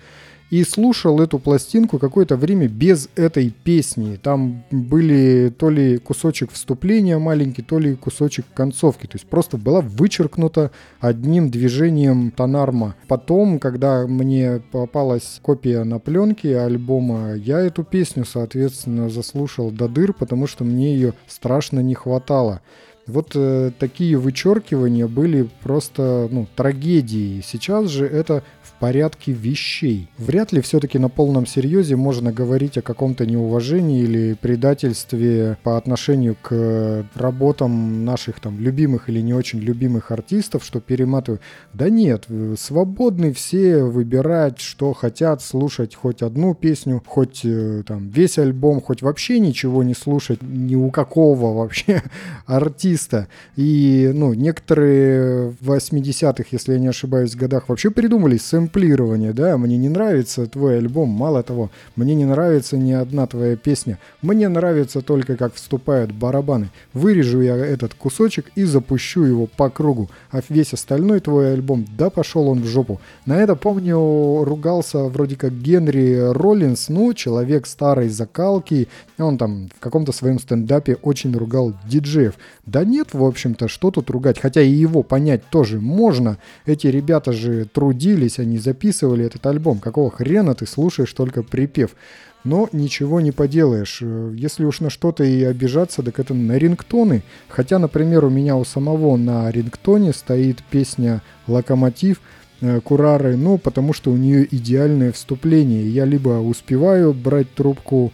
и 0.49 0.63
слушал 0.63 1.21
эту 1.21 1.39
пластинку 1.39 1.99
какое-то 1.99 2.37
время 2.37 2.67
без 2.67 3.09
этой 3.15 3.49
песни. 3.49 4.17
Там 4.21 4.63
были 4.71 5.53
то 5.57 5.69
ли 5.69 5.97
кусочек 5.97 6.51
вступления 6.51 7.17
маленький, 7.17 7.61
то 7.61 7.79
ли 7.79 7.95
кусочек 7.95 8.45
концовки. 8.53 9.07
То 9.07 9.15
есть 9.15 9.27
просто 9.27 9.57
была 9.57 9.81
вычеркнута 9.81 10.71
одним 10.99 11.49
движением 11.49 12.31
тонарма. 12.31 12.95
Потом, 13.07 13.59
когда 13.59 14.07
мне 14.07 14.61
попалась 14.71 15.39
копия 15.41 15.83
на 15.83 15.99
пленке 15.99 16.57
альбома, 16.59 17.33
я 17.33 17.59
эту 17.59 17.83
песню, 17.83 18.25
соответственно, 18.25 19.09
заслушал 19.09 19.71
до 19.71 19.87
дыр, 19.87 20.13
потому 20.13 20.47
что 20.47 20.63
мне 20.63 20.93
ее 20.93 21.13
страшно 21.27 21.81
не 21.81 21.93
хватало. 21.93 22.61
Вот 23.07 23.31
э, 23.35 23.71
такие 23.79 24.17
вычеркивания 24.17 25.07
были 25.07 25.47
просто 25.63 26.27
ну, 26.29 26.45
трагедией. 26.55 27.41
Сейчас 27.41 27.89
же 27.89 28.05
это 28.05 28.43
порядке 28.79 29.31
вещей. 29.31 30.09
Вряд 30.17 30.51
ли 30.51 30.61
все-таки 30.61 30.99
на 30.99 31.09
полном 31.09 31.45
серьезе 31.45 31.95
можно 31.95 32.31
говорить 32.31 32.77
о 32.77 32.81
каком-то 32.81 33.25
неуважении 33.25 34.01
или 34.01 34.33
предательстве 34.33 35.57
по 35.63 35.77
отношению 35.77 36.35
к 36.41 37.05
работам 37.15 38.05
наших 38.05 38.39
там 38.39 38.59
любимых 38.59 39.09
или 39.09 39.21
не 39.21 39.33
очень 39.33 39.59
любимых 39.59 40.11
артистов, 40.11 40.63
что 40.63 40.79
перематывают. 40.79 41.41
Да 41.73 41.89
нет, 41.89 42.25
свободны 42.57 43.33
все 43.33 43.83
выбирать, 43.83 44.59
что 44.59 44.93
хотят, 44.93 45.41
слушать 45.41 45.95
хоть 45.95 46.21
одну 46.21 46.53
песню, 46.53 47.01
хоть 47.05 47.41
э, 47.43 47.83
там 47.85 48.09
весь 48.09 48.37
альбом, 48.37 48.81
хоть 48.81 49.01
вообще 49.01 49.39
ничего 49.39 49.83
не 49.83 49.93
слушать 49.93 50.41
ни 50.41 50.75
у 50.75 50.91
какого 50.91 51.53
вообще 51.53 52.01
артиста. 52.45 53.27
И, 53.55 54.11
ну, 54.13 54.33
некоторые 54.33 55.49
в 55.59 55.71
80-х, 55.71 56.45
если 56.51 56.73
я 56.73 56.79
не 56.79 56.87
ошибаюсь, 56.87 57.35
годах 57.35 57.69
вообще 57.69 57.91
придумали 57.91 58.37
сэм 58.37 58.66
сэмплирование, 58.67 59.33
да, 59.33 59.57
мне 59.57 59.77
не 59.77 59.89
нравится 59.89 60.45
твой 60.45 60.77
альбом, 60.77 61.09
мало 61.09 61.43
того, 61.43 61.69
мне 61.95 62.15
не 62.15 62.25
нравится 62.25 62.77
ни 62.77 62.91
одна 62.91 63.27
твоя 63.27 63.55
песня, 63.55 63.97
мне 64.21 64.49
нравится 64.49 65.01
только 65.01 65.37
как 65.37 65.53
вступают 65.53 66.11
барабаны. 66.11 66.69
Вырежу 66.93 67.41
я 67.41 67.55
этот 67.55 67.93
кусочек 67.93 68.51
и 68.55 68.63
запущу 68.63 69.23
его 69.23 69.47
по 69.47 69.69
кругу, 69.69 70.09
а 70.31 70.41
весь 70.49 70.73
остальной 70.73 71.19
твой 71.19 71.53
альбом, 71.53 71.85
да 71.97 72.09
пошел 72.09 72.47
он 72.47 72.61
в 72.61 72.65
жопу. 72.65 72.99
На 73.25 73.37
это, 73.37 73.55
помню, 73.55 74.43
ругался 74.43 75.03
вроде 75.05 75.35
как 75.35 75.53
Генри 75.53 76.31
Роллинс, 76.31 76.89
ну, 76.89 77.13
человек 77.13 77.67
старой 77.67 78.09
закалки, 78.09 78.87
он 79.17 79.37
там 79.37 79.69
в 79.75 79.79
каком-то 79.79 80.11
своем 80.11 80.39
стендапе 80.39 80.97
очень 81.01 81.35
ругал 81.35 81.73
диджеев. 81.87 82.33
Да 82.65 82.83
нет, 82.83 83.13
в 83.13 83.23
общем-то, 83.23 83.67
что 83.67 83.91
тут 83.91 84.09
ругать, 84.09 84.39
хотя 84.39 84.61
и 84.61 84.69
его 84.69 85.03
понять 85.03 85.43
тоже 85.49 85.79
можно. 85.79 86.37
Эти 86.65 86.87
ребята 86.87 87.31
же 87.31 87.65
трудились, 87.65 88.39
они 88.39 88.56
записывали 88.59 89.25
этот 89.25 89.45
альбом. 89.45 89.79
Какого 89.79 90.11
хрена 90.11 90.55
ты 90.55 90.65
слушаешь 90.65 91.13
только 91.13 91.43
припев? 91.43 91.95
Но 92.43 92.69
ничего 92.71 93.19
не 93.19 93.31
поделаешь. 93.31 94.01
Если 94.01 94.63
уж 94.63 94.79
на 94.79 94.89
что-то 94.89 95.23
и 95.23 95.43
обижаться, 95.43 96.03
так 96.03 96.19
это 96.19 96.33
на 96.33 96.57
рингтоны. 96.57 97.23
Хотя, 97.49 97.79
например, 97.79 98.25
у 98.25 98.29
меня 98.29 98.55
у 98.55 98.63
самого 98.63 99.17
на 99.17 99.51
рингтоне 99.51 100.13
стоит 100.13 100.63
песня 100.69 101.21
«Локомотив», 101.47 102.21
э, 102.61 102.79
Курары, 102.81 103.35
ну, 103.35 103.57
потому 103.57 103.93
что 103.93 104.11
у 104.11 104.17
нее 104.17 104.47
идеальное 104.49 105.11
вступление. 105.11 105.89
Я 105.89 106.05
либо 106.05 106.39
успеваю 106.39 107.13
брать 107.13 107.53
трубку 107.53 108.13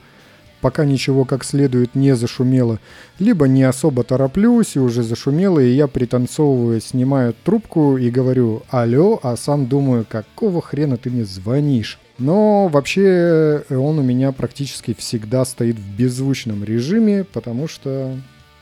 пока 0.64 0.86
ничего 0.86 1.26
как 1.26 1.44
следует 1.44 1.94
не 1.94 2.16
зашумело, 2.16 2.80
либо 3.20 3.50
не 3.50 3.64
особо 3.64 4.06
тороплюсь 4.06 4.78
и 4.78 4.80
уже 4.80 5.04
зашумело, 5.04 5.60
и 5.60 5.74
я 5.74 5.88
пританцовывая 5.88 6.80
снимаю 6.80 7.36
трубку 7.44 7.98
и 7.98 8.10
говорю 8.10 8.64
«Алло», 8.70 9.20
а 9.24 9.36
сам 9.36 9.68
думаю, 9.68 10.06
какого 10.10 10.62
хрена 10.62 10.96
ты 10.96 11.10
мне 11.10 11.26
звонишь? 11.26 12.00
Но 12.18 12.70
вообще 12.70 13.66
э, 13.68 13.76
он 13.76 14.00
у 14.00 14.04
меня 14.04 14.32
практически 14.32 14.96
всегда 14.98 15.44
стоит 15.44 15.76
в 15.76 15.98
беззвучном 15.98 16.64
режиме, 16.64 17.26
потому 17.26 17.68
что 17.68 18.16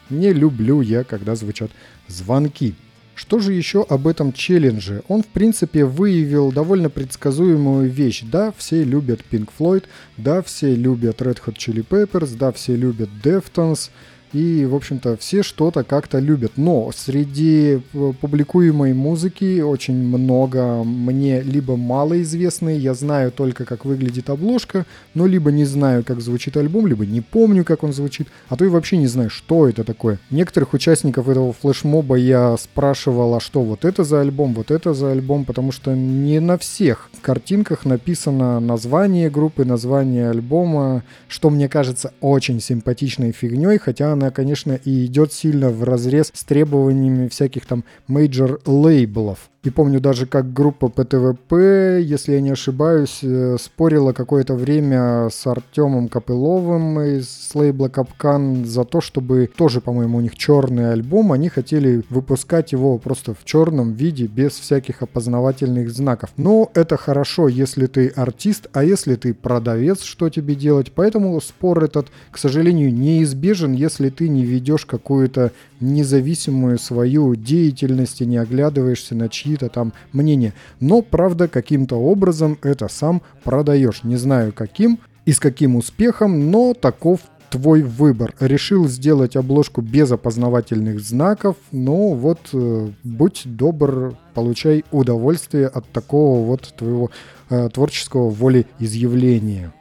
не 0.09 0.33
люблю 0.33 0.81
я, 0.81 1.03
когда 1.03 1.35
звучат 1.35 1.69
звонки. 2.07 2.73
Что 3.21 3.37
же 3.37 3.53
еще 3.53 3.85
об 3.87 4.07
этом 4.07 4.33
челлендже? 4.33 5.03
Он, 5.07 5.21
в 5.21 5.27
принципе, 5.27 5.85
выявил 5.85 6.51
довольно 6.51 6.89
предсказуемую 6.89 7.87
вещь. 7.87 8.23
Да, 8.23 8.51
все 8.57 8.83
любят 8.83 9.19
Pink 9.29 9.49
Floyd, 9.57 9.83
да, 10.17 10.41
все 10.41 10.73
любят 10.73 11.21
Red 11.21 11.37
Hot 11.45 11.55
Chili 11.55 11.85
Peppers, 11.87 12.35
да, 12.35 12.51
все 12.51 12.75
любят 12.75 13.09
Deftones, 13.23 13.91
и, 14.33 14.65
в 14.65 14.75
общем-то, 14.75 15.17
все 15.17 15.43
что-то 15.43 15.83
как-то 15.83 16.19
любят. 16.19 16.53
Но 16.55 16.91
среди 16.95 17.81
э, 17.93 18.13
публикуемой 18.19 18.93
музыки 18.93 19.61
очень 19.61 19.95
много 19.95 20.83
мне 20.83 21.41
либо 21.41 21.75
малоизвестной, 21.75 22.77
я 22.77 22.93
знаю 22.93 23.31
только, 23.31 23.65
как 23.65 23.85
выглядит 23.85 24.29
обложка, 24.29 24.85
но 25.13 25.25
либо 25.25 25.51
не 25.51 25.65
знаю, 25.65 26.03
как 26.03 26.21
звучит 26.21 26.57
альбом, 26.57 26.87
либо 26.87 27.05
не 27.05 27.21
помню, 27.21 27.65
как 27.65 27.83
он 27.83 27.93
звучит, 27.93 28.27
а 28.49 28.55
то 28.55 28.65
и 28.65 28.69
вообще 28.69 28.97
не 28.97 29.07
знаю, 29.07 29.29
что 29.29 29.67
это 29.67 29.83
такое. 29.83 30.19
Некоторых 30.29 30.73
участников 30.73 31.27
этого 31.27 31.53
флешмоба 31.53 32.15
я 32.15 32.55
спрашивал, 32.57 33.35
а 33.35 33.39
что 33.39 33.61
вот 33.61 33.85
это 33.85 34.03
за 34.03 34.21
альбом, 34.21 34.53
вот 34.53 34.71
это 34.71 34.93
за 34.93 35.11
альбом, 35.11 35.45
потому 35.45 35.71
что 35.71 35.95
не 35.95 36.39
на 36.39 36.57
всех 36.57 37.09
картинках 37.21 37.85
написано 37.85 38.59
название 38.59 39.29
группы, 39.29 39.65
название 39.65 40.29
альбома, 40.29 41.03
что 41.27 41.49
мне 41.49 41.67
кажется 41.67 42.13
очень 42.21 42.59
симпатичной 42.61 43.31
фигней, 43.31 43.77
хотя 43.77 44.15
она, 44.21 44.31
конечно, 44.31 44.73
и 44.73 45.05
идет 45.05 45.33
сильно 45.33 45.69
в 45.69 45.83
разрез 45.83 46.31
с 46.33 46.43
требованиями 46.43 47.27
всяких 47.27 47.65
там 47.65 47.83
major 48.07 48.61
лейблов. 48.65 49.50
И 49.63 49.69
помню 49.69 49.99
даже, 49.99 50.25
как 50.25 50.53
группа 50.53 50.87
ПТВП, 50.87 52.01
если 52.01 52.33
я 52.33 52.41
не 52.41 52.49
ошибаюсь, 52.49 53.19
э, 53.21 53.57
спорила 53.59 54.11
какое-то 54.11 54.55
время 54.55 55.29
с 55.29 55.45
Артемом 55.45 56.07
Копыловым 56.07 56.99
из 56.99 57.51
лейбла 57.53 57.87
Капкан 57.87 58.65
за 58.65 58.85
то, 58.85 59.01
чтобы 59.01 59.47
тоже, 59.55 59.79
по-моему, 59.79 60.17
у 60.17 60.21
них 60.21 60.35
черный 60.35 60.91
альбом, 60.91 61.31
они 61.31 61.49
хотели 61.49 62.03
выпускать 62.09 62.71
его 62.71 62.97
просто 62.97 63.35
в 63.35 63.45
черном 63.45 63.93
виде, 63.93 64.25
без 64.25 64.53
всяких 64.53 65.03
опознавательных 65.03 65.91
знаков. 65.91 66.31
Но 66.37 66.71
это 66.73 66.97
хорошо, 66.97 67.47
если 67.47 67.85
ты 67.85 68.07
артист, 68.07 68.67
а 68.73 68.83
если 68.83 69.13
ты 69.13 69.35
продавец, 69.35 70.01
что 70.01 70.29
тебе 70.29 70.55
делать? 70.55 70.91
Поэтому 70.91 71.39
спор 71.39 71.83
этот, 71.83 72.07
к 72.31 72.39
сожалению, 72.39 72.91
неизбежен, 72.91 73.73
если 73.73 74.09
ты 74.09 74.27
не 74.27 74.43
ведешь 74.43 74.87
какую-то 74.87 75.51
независимую 75.81 76.79
свою 76.79 77.35
деятельность 77.35 78.21
и 78.21 78.25
не 78.25 78.37
оглядываешься 78.37 79.15
на 79.15 79.29
чьи-то 79.51 79.69
там 79.69 79.93
мнения. 80.13 80.53
Но, 80.79 81.01
правда, 81.01 81.47
каким-то 81.47 81.95
образом 81.95 82.57
это 82.61 82.87
сам 82.87 83.21
продаешь. 83.43 84.03
Не 84.03 84.15
знаю 84.15 84.53
каким 84.53 84.99
и 85.25 85.33
с 85.33 85.39
каким 85.39 85.75
успехом, 85.75 86.51
но 86.51 86.73
таков 86.73 87.19
твой 87.49 87.81
выбор. 87.81 88.33
Решил 88.39 88.87
сделать 88.87 89.35
обложку 89.35 89.81
без 89.81 90.11
опознавательных 90.11 91.01
знаков, 91.01 91.57
но 91.71 92.13
вот 92.13 92.39
э, 92.53 92.87
будь 93.03 93.41
добр, 93.45 94.15
получай 94.33 94.85
удовольствие 94.91 95.67
от 95.67 95.85
такого 95.91 96.45
вот 96.45 96.73
твоего 96.77 97.11
э, 97.49 97.69
творческого 97.69 98.29
волеизъявления. 98.29 99.73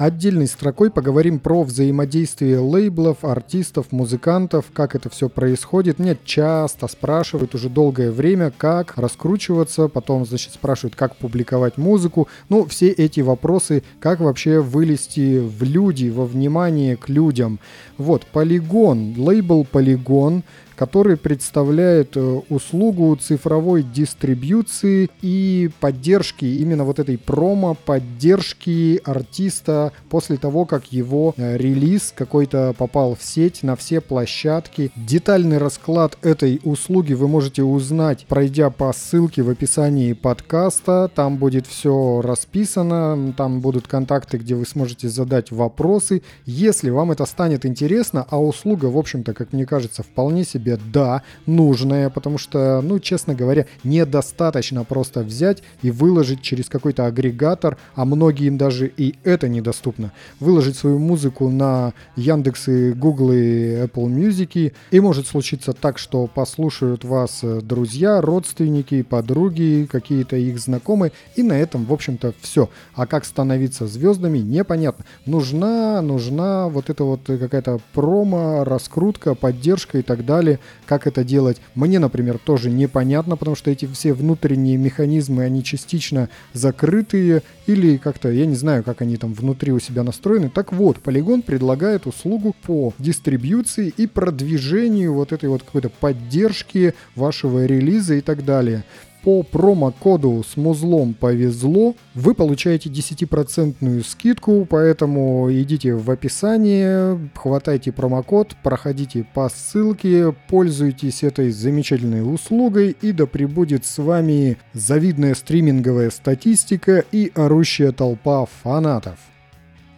Отдельной 0.00 0.46
строкой 0.46 0.90
поговорим 0.90 1.38
про 1.38 1.62
взаимодействие 1.62 2.58
лейблов, 2.58 3.22
артистов, 3.22 3.92
музыкантов, 3.92 4.64
как 4.72 4.94
это 4.94 5.10
все 5.10 5.28
происходит. 5.28 5.98
Меня 5.98 6.16
часто 6.24 6.88
спрашивают 6.88 7.54
уже 7.54 7.68
долгое 7.68 8.10
время, 8.10 8.50
как 8.50 8.96
раскручиваться, 8.96 9.88
потом, 9.88 10.24
значит, 10.24 10.54
спрашивают, 10.54 10.94
как 10.94 11.16
публиковать 11.16 11.76
музыку. 11.76 12.28
Ну, 12.48 12.64
все 12.64 12.88
эти 12.88 13.20
вопросы, 13.20 13.82
как 14.00 14.20
вообще 14.20 14.60
вылезти 14.60 15.38
в 15.38 15.62
люди, 15.64 16.08
во 16.08 16.24
внимание 16.24 16.96
к 16.96 17.10
людям. 17.10 17.60
Вот, 17.98 18.24
Полигон, 18.24 19.14
лейбл 19.18 19.66
Полигон, 19.70 20.44
который 20.80 21.18
представляет 21.18 22.16
э, 22.16 22.20
услугу 22.48 23.14
цифровой 23.14 23.82
дистрибьюции 23.82 25.10
и 25.20 25.68
поддержки, 25.78 26.46
именно 26.46 26.84
вот 26.86 26.98
этой 26.98 27.18
промо-поддержки 27.18 28.98
артиста 29.04 29.92
после 30.08 30.38
того, 30.38 30.64
как 30.64 30.90
его 30.90 31.34
э, 31.36 31.58
релиз 31.58 32.14
какой-то 32.16 32.74
попал 32.78 33.14
в 33.14 33.22
сеть 33.22 33.62
на 33.62 33.76
все 33.76 34.00
площадки. 34.00 34.90
Детальный 34.96 35.58
расклад 35.58 36.16
этой 36.22 36.62
услуги 36.64 37.12
вы 37.12 37.28
можете 37.28 37.62
узнать, 37.62 38.24
пройдя 38.26 38.70
по 38.70 38.90
ссылке 38.94 39.42
в 39.42 39.50
описании 39.50 40.14
подкаста. 40.14 41.10
Там 41.14 41.36
будет 41.36 41.66
все 41.66 42.22
расписано, 42.22 43.34
там 43.36 43.60
будут 43.60 43.86
контакты, 43.86 44.38
где 44.38 44.54
вы 44.54 44.64
сможете 44.64 45.10
задать 45.10 45.50
вопросы. 45.50 46.22
Если 46.46 46.88
вам 46.88 47.10
это 47.10 47.26
станет 47.26 47.66
интересно, 47.66 48.26
а 48.30 48.40
услуга, 48.42 48.86
в 48.86 48.96
общем-то, 48.96 49.34
как 49.34 49.52
мне 49.52 49.66
кажется, 49.66 50.02
вполне 50.02 50.42
себе 50.42 50.69
себе 50.70 50.78
да, 50.92 51.22
нужное, 51.46 52.10
потому 52.10 52.38
что, 52.38 52.80
ну, 52.82 52.98
честно 52.98 53.34
говоря, 53.34 53.66
недостаточно 53.84 54.84
просто 54.84 55.20
взять 55.20 55.62
и 55.82 55.90
выложить 55.90 56.42
через 56.42 56.68
какой-то 56.68 57.06
агрегатор, 57.06 57.76
а 57.94 58.04
многим 58.04 58.56
даже 58.56 58.86
и 58.86 59.14
это 59.24 59.48
недоступно. 59.48 60.12
Выложить 60.40 60.76
свою 60.76 60.98
музыку 60.98 61.48
на 61.48 61.92
Яндекс 62.16 62.68
и 62.68 62.92
Google 62.92 63.32
и 63.32 63.84
Apple 63.84 64.06
Music, 64.06 64.72
и 64.90 65.00
может 65.00 65.26
случиться 65.26 65.72
так, 65.72 65.98
что 65.98 66.26
послушают 66.26 67.04
вас 67.04 67.40
э, 67.42 67.60
друзья, 67.62 68.20
родственники, 68.20 69.02
подруги, 69.02 69.88
какие-то 69.90 70.36
их 70.36 70.58
знакомые, 70.58 71.12
и 71.36 71.42
на 71.42 71.54
этом, 71.54 71.84
в 71.84 71.92
общем-то, 71.92 72.34
все. 72.40 72.68
А 72.94 73.06
как 73.06 73.24
становиться 73.24 73.86
звездами, 73.86 74.38
непонятно. 74.38 75.04
Нужна, 75.26 76.02
нужна 76.02 76.68
вот 76.68 76.90
эта 76.90 77.04
вот 77.04 77.20
какая-то 77.26 77.80
промо, 77.92 78.64
раскрутка, 78.64 79.34
поддержка 79.34 79.98
и 79.98 80.02
так 80.02 80.24
далее 80.24 80.59
как 80.86 81.06
это 81.06 81.24
делать, 81.24 81.58
мне, 81.74 81.98
например, 81.98 82.38
тоже 82.38 82.70
непонятно, 82.70 83.36
потому 83.36 83.56
что 83.56 83.70
эти 83.70 83.86
все 83.86 84.12
внутренние 84.12 84.76
механизмы, 84.76 85.44
они 85.44 85.62
частично 85.62 86.28
закрытые 86.52 87.42
или 87.66 87.96
как-то, 87.96 88.30
я 88.30 88.46
не 88.46 88.54
знаю, 88.54 88.82
как 88.82 89.02
они 89.02 89.16
там 89.16 89.34
внутри 89.34 89.72
у 89.72 89.78
себя 89.78 90.02
настроены. 90.02 90.50
Так 90.50 90.72
вот, 90.72 90.98
Polygon 90.98 91.42
предлагает 91.42 92.06
услугу 92.06 92.54
по 92.62 92.92
дистрибьюции 92.98 93.92
и 93.96 94.06
продвижению 94.06 95.14
вот 95.14 95.32
этой 95.32 95.48
вот 95.48 95.62
какой-то 95.62 95.88
поддержки 95.88 96.94
вашего 97.14 97.64
релиза 97.64 98.14
и 98.14 98.20
так 98.20 98.44
далее 98.44 98.84
по 99.22 99.42
промокоду 99.42 100.42
с 100.46 100.56
музлом 100.56 101.14
повезло, 101.14 101.94
вы 102.14 102.34
получаете 102.34 102.88
10% 102.88 104.04
скидку, 104.04 104.66
поэтому 104.68 105.50
идите 105.52 105.94
в 105.94 106.10
описание, 106.10 107.30
хватайте 107.34 107.92
промокод, 107.92 108.56
проходите 108.62 109.26
по 109.34 109.48
ссылке, 109.48 110.34
пользуйтесь 110.48 111.22
этой 111.22 111.50
замечательной 111.50 112.22
услугой 112.22 112.96
и 113.00 113.12
да 113.12 113.26
пребудет 113.26 113.84
с 113.84 113.98
вами 113.98 114.58
завидная 114.72 115.34
стриминговая 115.34 116.10
статистика 116.10 117.04
и 117.12 117.30
орущая 117.34 117.92
толпа 117.92 118.46
фанатов. 118.62 119.18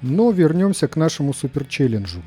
Но 0.03 0.31
вернемся 0.31 0.89
к 0.89 0.97
нашему 0.97 1.33
суперчелленджу. 1.33 2.23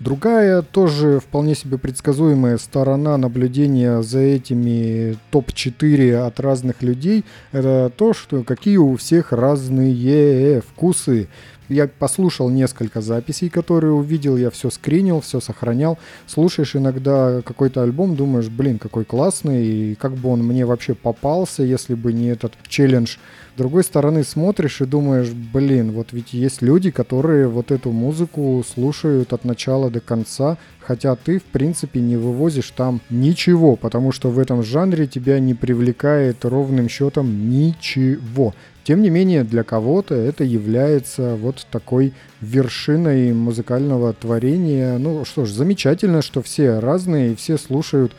Другая, 0.00 0.62
тоже 0.62 1.18
вполне 1.18 1.56
себе 1.56 1.76
предсказуемая 1.76 2.58
сторона 2.58 3.16
наблюдения 3.16 4.00
за 4.02 4.20
этими 4.20 5.16
топ-4 5.32 6.24
от 6.24 6.38
разных 6.38 6.82
людей, 6.82 7.24
это 7.50 7.90
то, 7.96 8.12
что 8.12 8.44
какие 8.44 8.76
у 8.76 8.96
всех 8.96 9.32
разные 9.32 10.60
вкусы. 10.60 11.28
Я 11.68 11.88
послушал 11.88 12.48
несколько 12.50 13.00
записей, 13.00 13.48
которые 13.50 13.92
увидел, 13.92 14.36
я 14.36 14.50
все 14.50 14.70
скринил, 14.70 15.20
все 15.20 15.40
сохранял. 15.40 15.98
Слушаешь 16.26 16.76
иногда 16.76 17.42
какой-то 17.42 17.82
альбом, 17.82 18.16
думаешь, 18.16 18.48
блин, 18.48 18.78
какой 18.78 19.04
классный, 19.04 19.66
и 19.66 19.94
как 19.94 20.14
бы 20.14 20.30
он 20.30 20.42
мне 20.42 20.64
вообще 20.64 20.94
попался, 20.94 21.62
если 21.62 21.94
бы 21.94 22.12
не 22.12 22.28
этот 22.28 22.54
челлендж 22.68 23.16
с 23.58 23.60
другой 23.60 23.82
стороны, 23.82 24.22
смотришь 24.22 24.80
и 24.80 24.84
думаешь, 24.84 25.30
блин, 25.30 25.90
вот 25.90 26.12
ведь 26.12 26.32
есть 26.32 26.62
люди, 26.62 26.92
которые 26.92 27.48
вот 27.48 27.72
эту 27.72 27.90
музыку 27.90 28.64
слушают 28.64 29.32
от 29.32 29.44
начала 29.44 29.90
до 29.90 29.98
конца, 29.98 30.58
хотя 30.78 31.16
ты, 31.16 31.40
в 31.40 31.42
принципе, 31.42 32.00
не 32.00 32.16
вывозишь 32.16 32.70
там 32.70 33.00
ничего, 33.10 33.74
потому 33.74 34.12
что 34.12 34.30
в 34.30 34.38
этом 34.38 34.62
жанре 34.62 35.08
тебя 35.08 35.40
не 35.40 35.54
привлекает 35.54 36.44
ровным 36.44 36.88
счетом 36.88 37.50
ничего. 37.50 38.54
Тем 38.88 39.02
не 39.02 39.10
менее, 39.10 39.44
для 39.44 39.64
кого-то 39.64 40.14
это 40.14 40.44
является 40.44 41.36
вот 41.36 41.66
такой 41.70 42.14
вершиной 42.40 43.34
музыкального 43.34 44.14
творения. 44.14 44.96
Ну 44.96 45.26
что 45.26 45.44
ж, 45.44 45.50
замечательно, 45.50 46.22
что 46.22 46.40
все 46.40 46.78
разные 46.78 47.32
и 47.32 47.34
все 47.34 47.58
слушают 47.58 48.16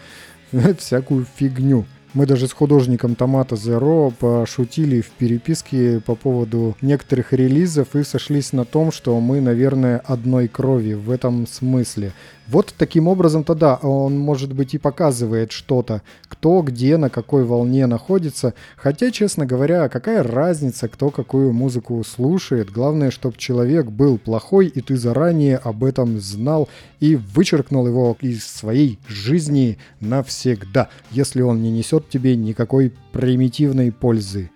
всякую 0.77 1.25
фигню. 1.38 1.88
Мы 2.13 2.27
даже 2.27 2.47
с 2.47 2.53
художником 2.53 3.15
Томата 3.15 3.55
Zero 3.55 4.13
пошутили 4.13 5.01
в 5.01 5.10
переписке 5.10 6.01
по 6.05 6.13
поводу 6.13 6.77
некоторых 6.82 7.34
релизов 7.34 7.95
и 7.95 8.03
сошлись 8.03 8.53
на 8.53 8.63
том, 8.63 8.91
что 8.91 9.19
мы, 9.19 9.41
наверное, 9.41 9.97
одной 9.97 10.47
крови 10.47 10.93
в 10.93 11.10
этом 11.10 11.47
смысле. 11.47 12.13
Вот 12.52 12.74
таким 12.76 13.08
образом 13.08 13.44
тогда 13.44 13.76
он, 13.76 14.18
может 14.18 14.54
быть, 14.54 14.74
и 14.74 14.80
показывает 14.80 15.52
что-то, 15.52 16.02
кто 16.28 16.64
где, 16.64 16.98
на 16.98 17.12
какой 17.12 17.44
волне 17.44 17.86
находится. 17.86 18.56
Хотя, 18.76 19.12
честно 19.12 19.46
говоря, 19.46 19.88
какая 19.88 20.24
разница, 20.24 20.88
кто 20.88 21.12
какую 21.12 21.54
музыку 21.54 22.04
слушает. 22.04 22.72
Главное, 22.72 23.12
чтобы 23.12 23.38
человек 23.38 23.92
был 23.92 24.18
плохой, 24.18 24.66
и 24.66 24.82
ты 24.82 24.98
заранее 24.98 25.58
об 25.58 25.84
этом 25.84 26.20
знал 26.20 26.70
и 27.00 27.16
вычеркнул 27.16 27.86
его 27.86 28.18
из 28.20 28.48
своей 28.48 28.98
жизни 29.08 29.78
навсегда, 30.00 30.90
если 31.12 31.44
он 31.44 31.62
не 31.62 31.70
несет 31.70 32.10
тебе 32.10 32.36
никакой 32.36 32.94
примитивной 33.12 33.92
пользы. 33.92 34.50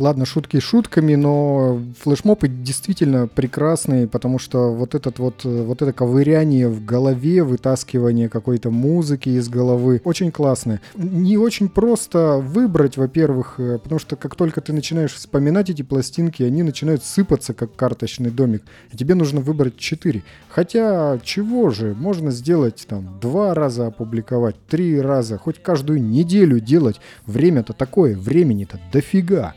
Ладно, 0.00 0.24
шутки 0.24 0.60
шутками, 0.60 1.14
но 1.14 1.78
флешмобы 1.98 2.48
действительно 2.48 3.26
прекрасные, 3.28 4.08
потому 4.08 4.38
что 4.38 4.72
вот 4.72 4.94
этот 4.94 5.18
вот, 5.18 5.44
вот 5.44 5.82
это 5.82 5.92
ковыряние 5.92 6.70
в 6.70 6.82
голове, 6.82 7.42
вытаскивание 7.42 8.30
какой-то 8.30 8.70
музыки 8.70 9.28
из 9.28 9.50
головы 9.50 10.00
очень 10.04 10.32
классное. 10.32 10.80
Не 10.94 11.36
очень 11.36 11.68
просто 11.68 12.38
выбрать, 12.38 12.96
во-первых, 12.96 13.56
э, 13.58 13.78
потому 13.78 13.98
что 13.98 14.16
как 14.16 14.36
только 14.36 14.62
ты 14.62 14.72
начинаешь 14.72 15.12
вспоминать 15.12 15.68
эти 15.68 15.82
пластинки, 15.82 16.42
они 16.44 16.62
начинают 16.62 17.04
сыпаться, 17.04 17.52
как 17.52 17.76
карточный 17.76 18.30
домик, 18.30 18.62
и 18.90 18.96
тебе 18.96 19.14
нужно 19.14 19.42
выбрать 19.42 19.76
4. 19.76 20.22
Хотя, 20.48 21.20
чего 21.22 21.68
же, 21.68 21.94
можно 21.94 22.30
сделать 22.30 22.86
там 22.88 23.18
два 23.20 23.52
раза 23.52 23.88
опубликовать, 23.88 24.56
три 24.66 24.98
раза, 24.98 25.36
хоть 25.36 25.62
каждую 25.62 26.02
неделю 26.02 26.58
делать. 26.58 27.02
Время-то 27.26 27.74
такое, 27.74 28.16
времени-то 28.16 28.80
дофига. 28.90 29.54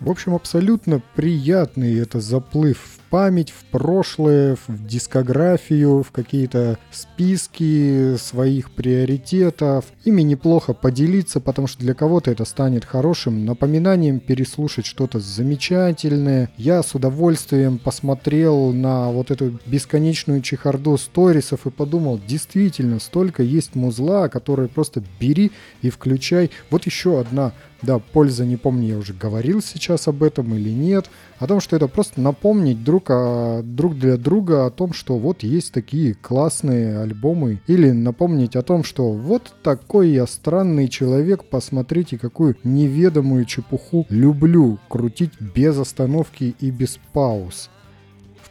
В 0.00 0.10
общем, 0.10 0.34
абсолютно 0.34 1.00
приятный 1.14 1.98
это 1.98 2.20
заплыв 2.20 2.78
в 2.78 2.96
память, 3.08 3.50
в 3.50 3.64
прошлое, 3.64 4.56
в 4.66 4.86
дискографию, 4.86 6.02
в 6.02 6.10
какие-то 6.10 6.78
списки 6.90 8.16
своих 8.18 8.72
приоритетов. 8.72 9.86
Ими 10.04 10.20
неплохо 10.20 10.74
поделиться, 10.74 11.40
потому 11.40 11.66
что 11.66 11.80
для 11.80 11.94
кого-то 11.94 12.30
это 12.30 12.44
станет 12.44 12.84
хорошим 12.84 13.46
напоминанием 13.46 14.20
переслушать 14.20 14.84
что-то 14.84 15.18
замечательное. 15.18 16.50
Я 16.58 16.82
с 16.82 16.94
удовольствием 16.94 17.78
посмотрел 17.78 18.72
на 18.72 19.10
вот 19.10 19.30
эту 19.30 19.58
бесконечную 19.64 20.42
чехарду 20.42 20.98
сторисов 20.98 21.66
и 21.66 21.70
подумал, 21.70 22.20
действительно, 22.26 23.00
столько 23.00 23.42
есть 23.42 23.74
музла, 23.74 24.28
которые 24.28 24.68
просто 24.68 25.02
бери 25.18 25.52
и 25.80 25.88
включай. 25.88 26.50
Вот 26.70 26.84
еще 26.84 27.18
одна 27.18 27.52
да, 27.82 27.98
польза, 27.98 28.44
не 28.44 28.56
помню, 28.56 28.88
я 28.88 28.98
уже 28.98 29.12
говорил 29.12 29.62
сейчас 29.62 30.08
об 30.08 30.22
этом 30.22 30.54
или 30.54 30.70
нет, 30.70 31.10
о 31.38 31.46
том, 31.46 31.60
что 31.60 31.76
это 31.76 31.88
просто 31.88 32.20
напомнить 32.20 32.82
друг, 32.82 33.10
о, 33.10 33.62
друг 33.62 33.98
для 33.98 34.16
друга 34.16 34.66
о 34.66 34.70
том, 34.70 34.92
что 34.92 35.18
вот 35.18 35.42
есть 35.42 35.72
такие 35.72 36.14
классные 36.14 36.98
альбомы, 37.00 37.60
или 37.66 37.90
напомнить 37.90 38.56
о 38.56 38.62
том, 38.62 38.84
что 38.84 39.12
вот 39.12 39.54
такой 39.62 40.10
я 40.10 40.26
странный 40.26 40.88
человек, 40.88 41.44
посмотрите, 41.44 42.18
какую 42.18 42.56
неведомую 42.64 43.44
чепуху 43.44 44.06
люблю 44.08 44.78
крутить 44.88 45.32
без 45.40 45.78
остановки 45.78 46.54
и 46.60 46.70
без 46.70 46.98
пауз 47.12 47.70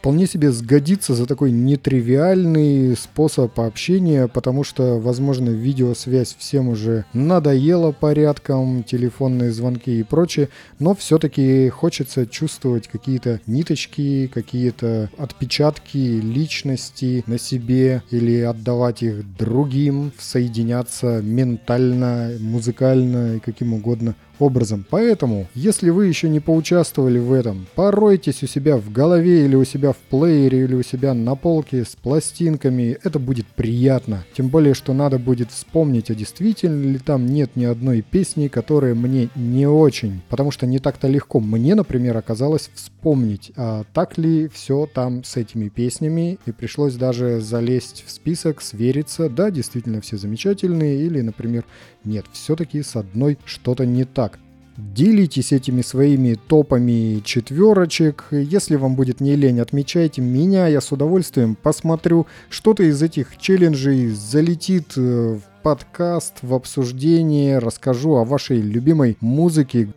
вполне 0.06 0.28
себе 0.28 0.52
сгодится 0.52 1.16
за 1.16 1.26
такой 1.26 1.50
нетривиальный 1.50 2.96
способ 2.96 3.58
общения, 3.58 4.28
потому 4.28 4.62
что, 4.62 5.00
возможно, 5.00 5.50
видеосвязь 5.50 6.36
всем 6.38 6.68
уже 6.68 7.06
надоела 7.12 7.90
порядком, 7.90 8.84
телефонные 8.84 9.50
звонки 9.50 9.98
и 9.98 10.04
прочее, 10.04 10.48
но 10.78 10.94
все-таки 10.94 11.68
хочется 11.70 12.24
чувствовать 12.24 12.86
какие-то 12.86 13.40
ниточки, 13.48 14.30
какие-то 14.32 15.10
отпечатки 15.18 15.96
личности 15.96 17.24
на 17.26 17.36
себе 17.36 18.04
или 18.12 18.42
отдавать 18.42 19.02
их 19.02 19.36
другим, 19.36 20.12
соединяться 20.20 21.20
ментально, 21.20 22.30
музыкально 22.38 23.38
и 23.38 23.40
каким 23.40 23.74
угодно 23.74 24.14
образом. 24.38 24.84
Поэтому, 24.88 25.48
если 25.54 25.90
вы 25.90 26.06
еще 26.06 26.28
не 26.28 26.40
поучаствовали 26.40 27.18
в 27.18 27.32
этом, 27.32 27.66
поройтесь 27.74 28.42
у 28.42 28.46
себя 28.46 28.76
в 28.76 28.92
голове 28.92 29.44
или 29.44 29.56
у 29.56 29.64
себя 29.64 29.92
в 29.92 29.96
плеере 29.96 30.64
или 30.64 30.74
у 30.74 30.82
себя 30.82 31.14
на 31.14 31.34
полке 31.34 31.84
с 31.84 31.96
пластинками. 31.96 32.98
Это 33.02 33.18
будет 33.18 33.46
приятно. 33.46 34.24
Тем 34.34 34.48
более, 34.48 34.74
что 34.74 34.92
надо 34.92 35.18
будет 35.18 35.50
вспомнить, 35.50 36.10
а 36.10 36.14
действительно 36.14 36.92
ли 36.92 36.98
там 36.98 37.26
нет 37.26 37.52
ни 37.56 37.64
одной 37.64 38.02
песни, 38.02 38.48
которая 38.48 38.94
мне 38.94 39.28
не 39.34 39.66
очень. 39.66 40.22
Потому 40.28 40.50
что 40.50 40.66
не 40.66 40.78
так-то 40.78 41.08
легко 41.08 41.40
мне, 41.40 41.74
например, 41.74 42.16
оказалось 42.16 42.70
вспомнить, 42.74 43.52
а 43.56 43.84
так 43.92 44.18
ли 44.18 44.48
все 44.48 44.88
там 44.92 45.24
с 45.24 45.36
этими 45.36 45.68
песнями. 45.68 46.38
И 46.46 46.52
пришлось 46.52 46.94
даже 46.94 47.40
залезть 47.40 48.04
в 48.06 48.10
список, 48.10 48.62
свериться. 48.62 49.28
Да, 49.28 49.50
действительно 49.50 50.00
все 50.00 50.16
замечательные. 50.16 51.02
Или, 51.02 51.20
например, 51.20 51.64
нет, 52.06 52.26
все-таки 52.32 52.82
с 52.82 52.96
одной 52.96 53.38
что-то 53.44 53.84
не 53.84 54.04
так. 54.04 54.38
Делитесь 54.76 55.52
этими 55.52 55.80
своими 55.80 56.34
топами 56.34 57.22
четверочек. 57.24 58.26
Если 58.30 58.76
вам 58.76 58.94
будет 58.94 59.20
не 59.20 59.34
лень, 59.34 59.60
отмечайте 59.60 60.20
меня. 60.20 60.66
Я 60.66 60.82
с 60.82 60.92
удовольствием 60.92 61.54
посмотрю, 61.54 62.26
что-то 62.50 62.82
из 62.82 63.02
этих 63.02 63.38
челленджей 63.38 64.08
залетит 64.08 64.92
э, 64.96 65.38
в 65.38 65.62
подкаст, 65.62 66.34
в 66.42 66.52
обсуждение. 66.52 67.58
Расскажу 67.58 68.16
о 68.16 68.24
вашей 68.24 68.60
любимой 68.60 69.16
музыке, 69.20 69.88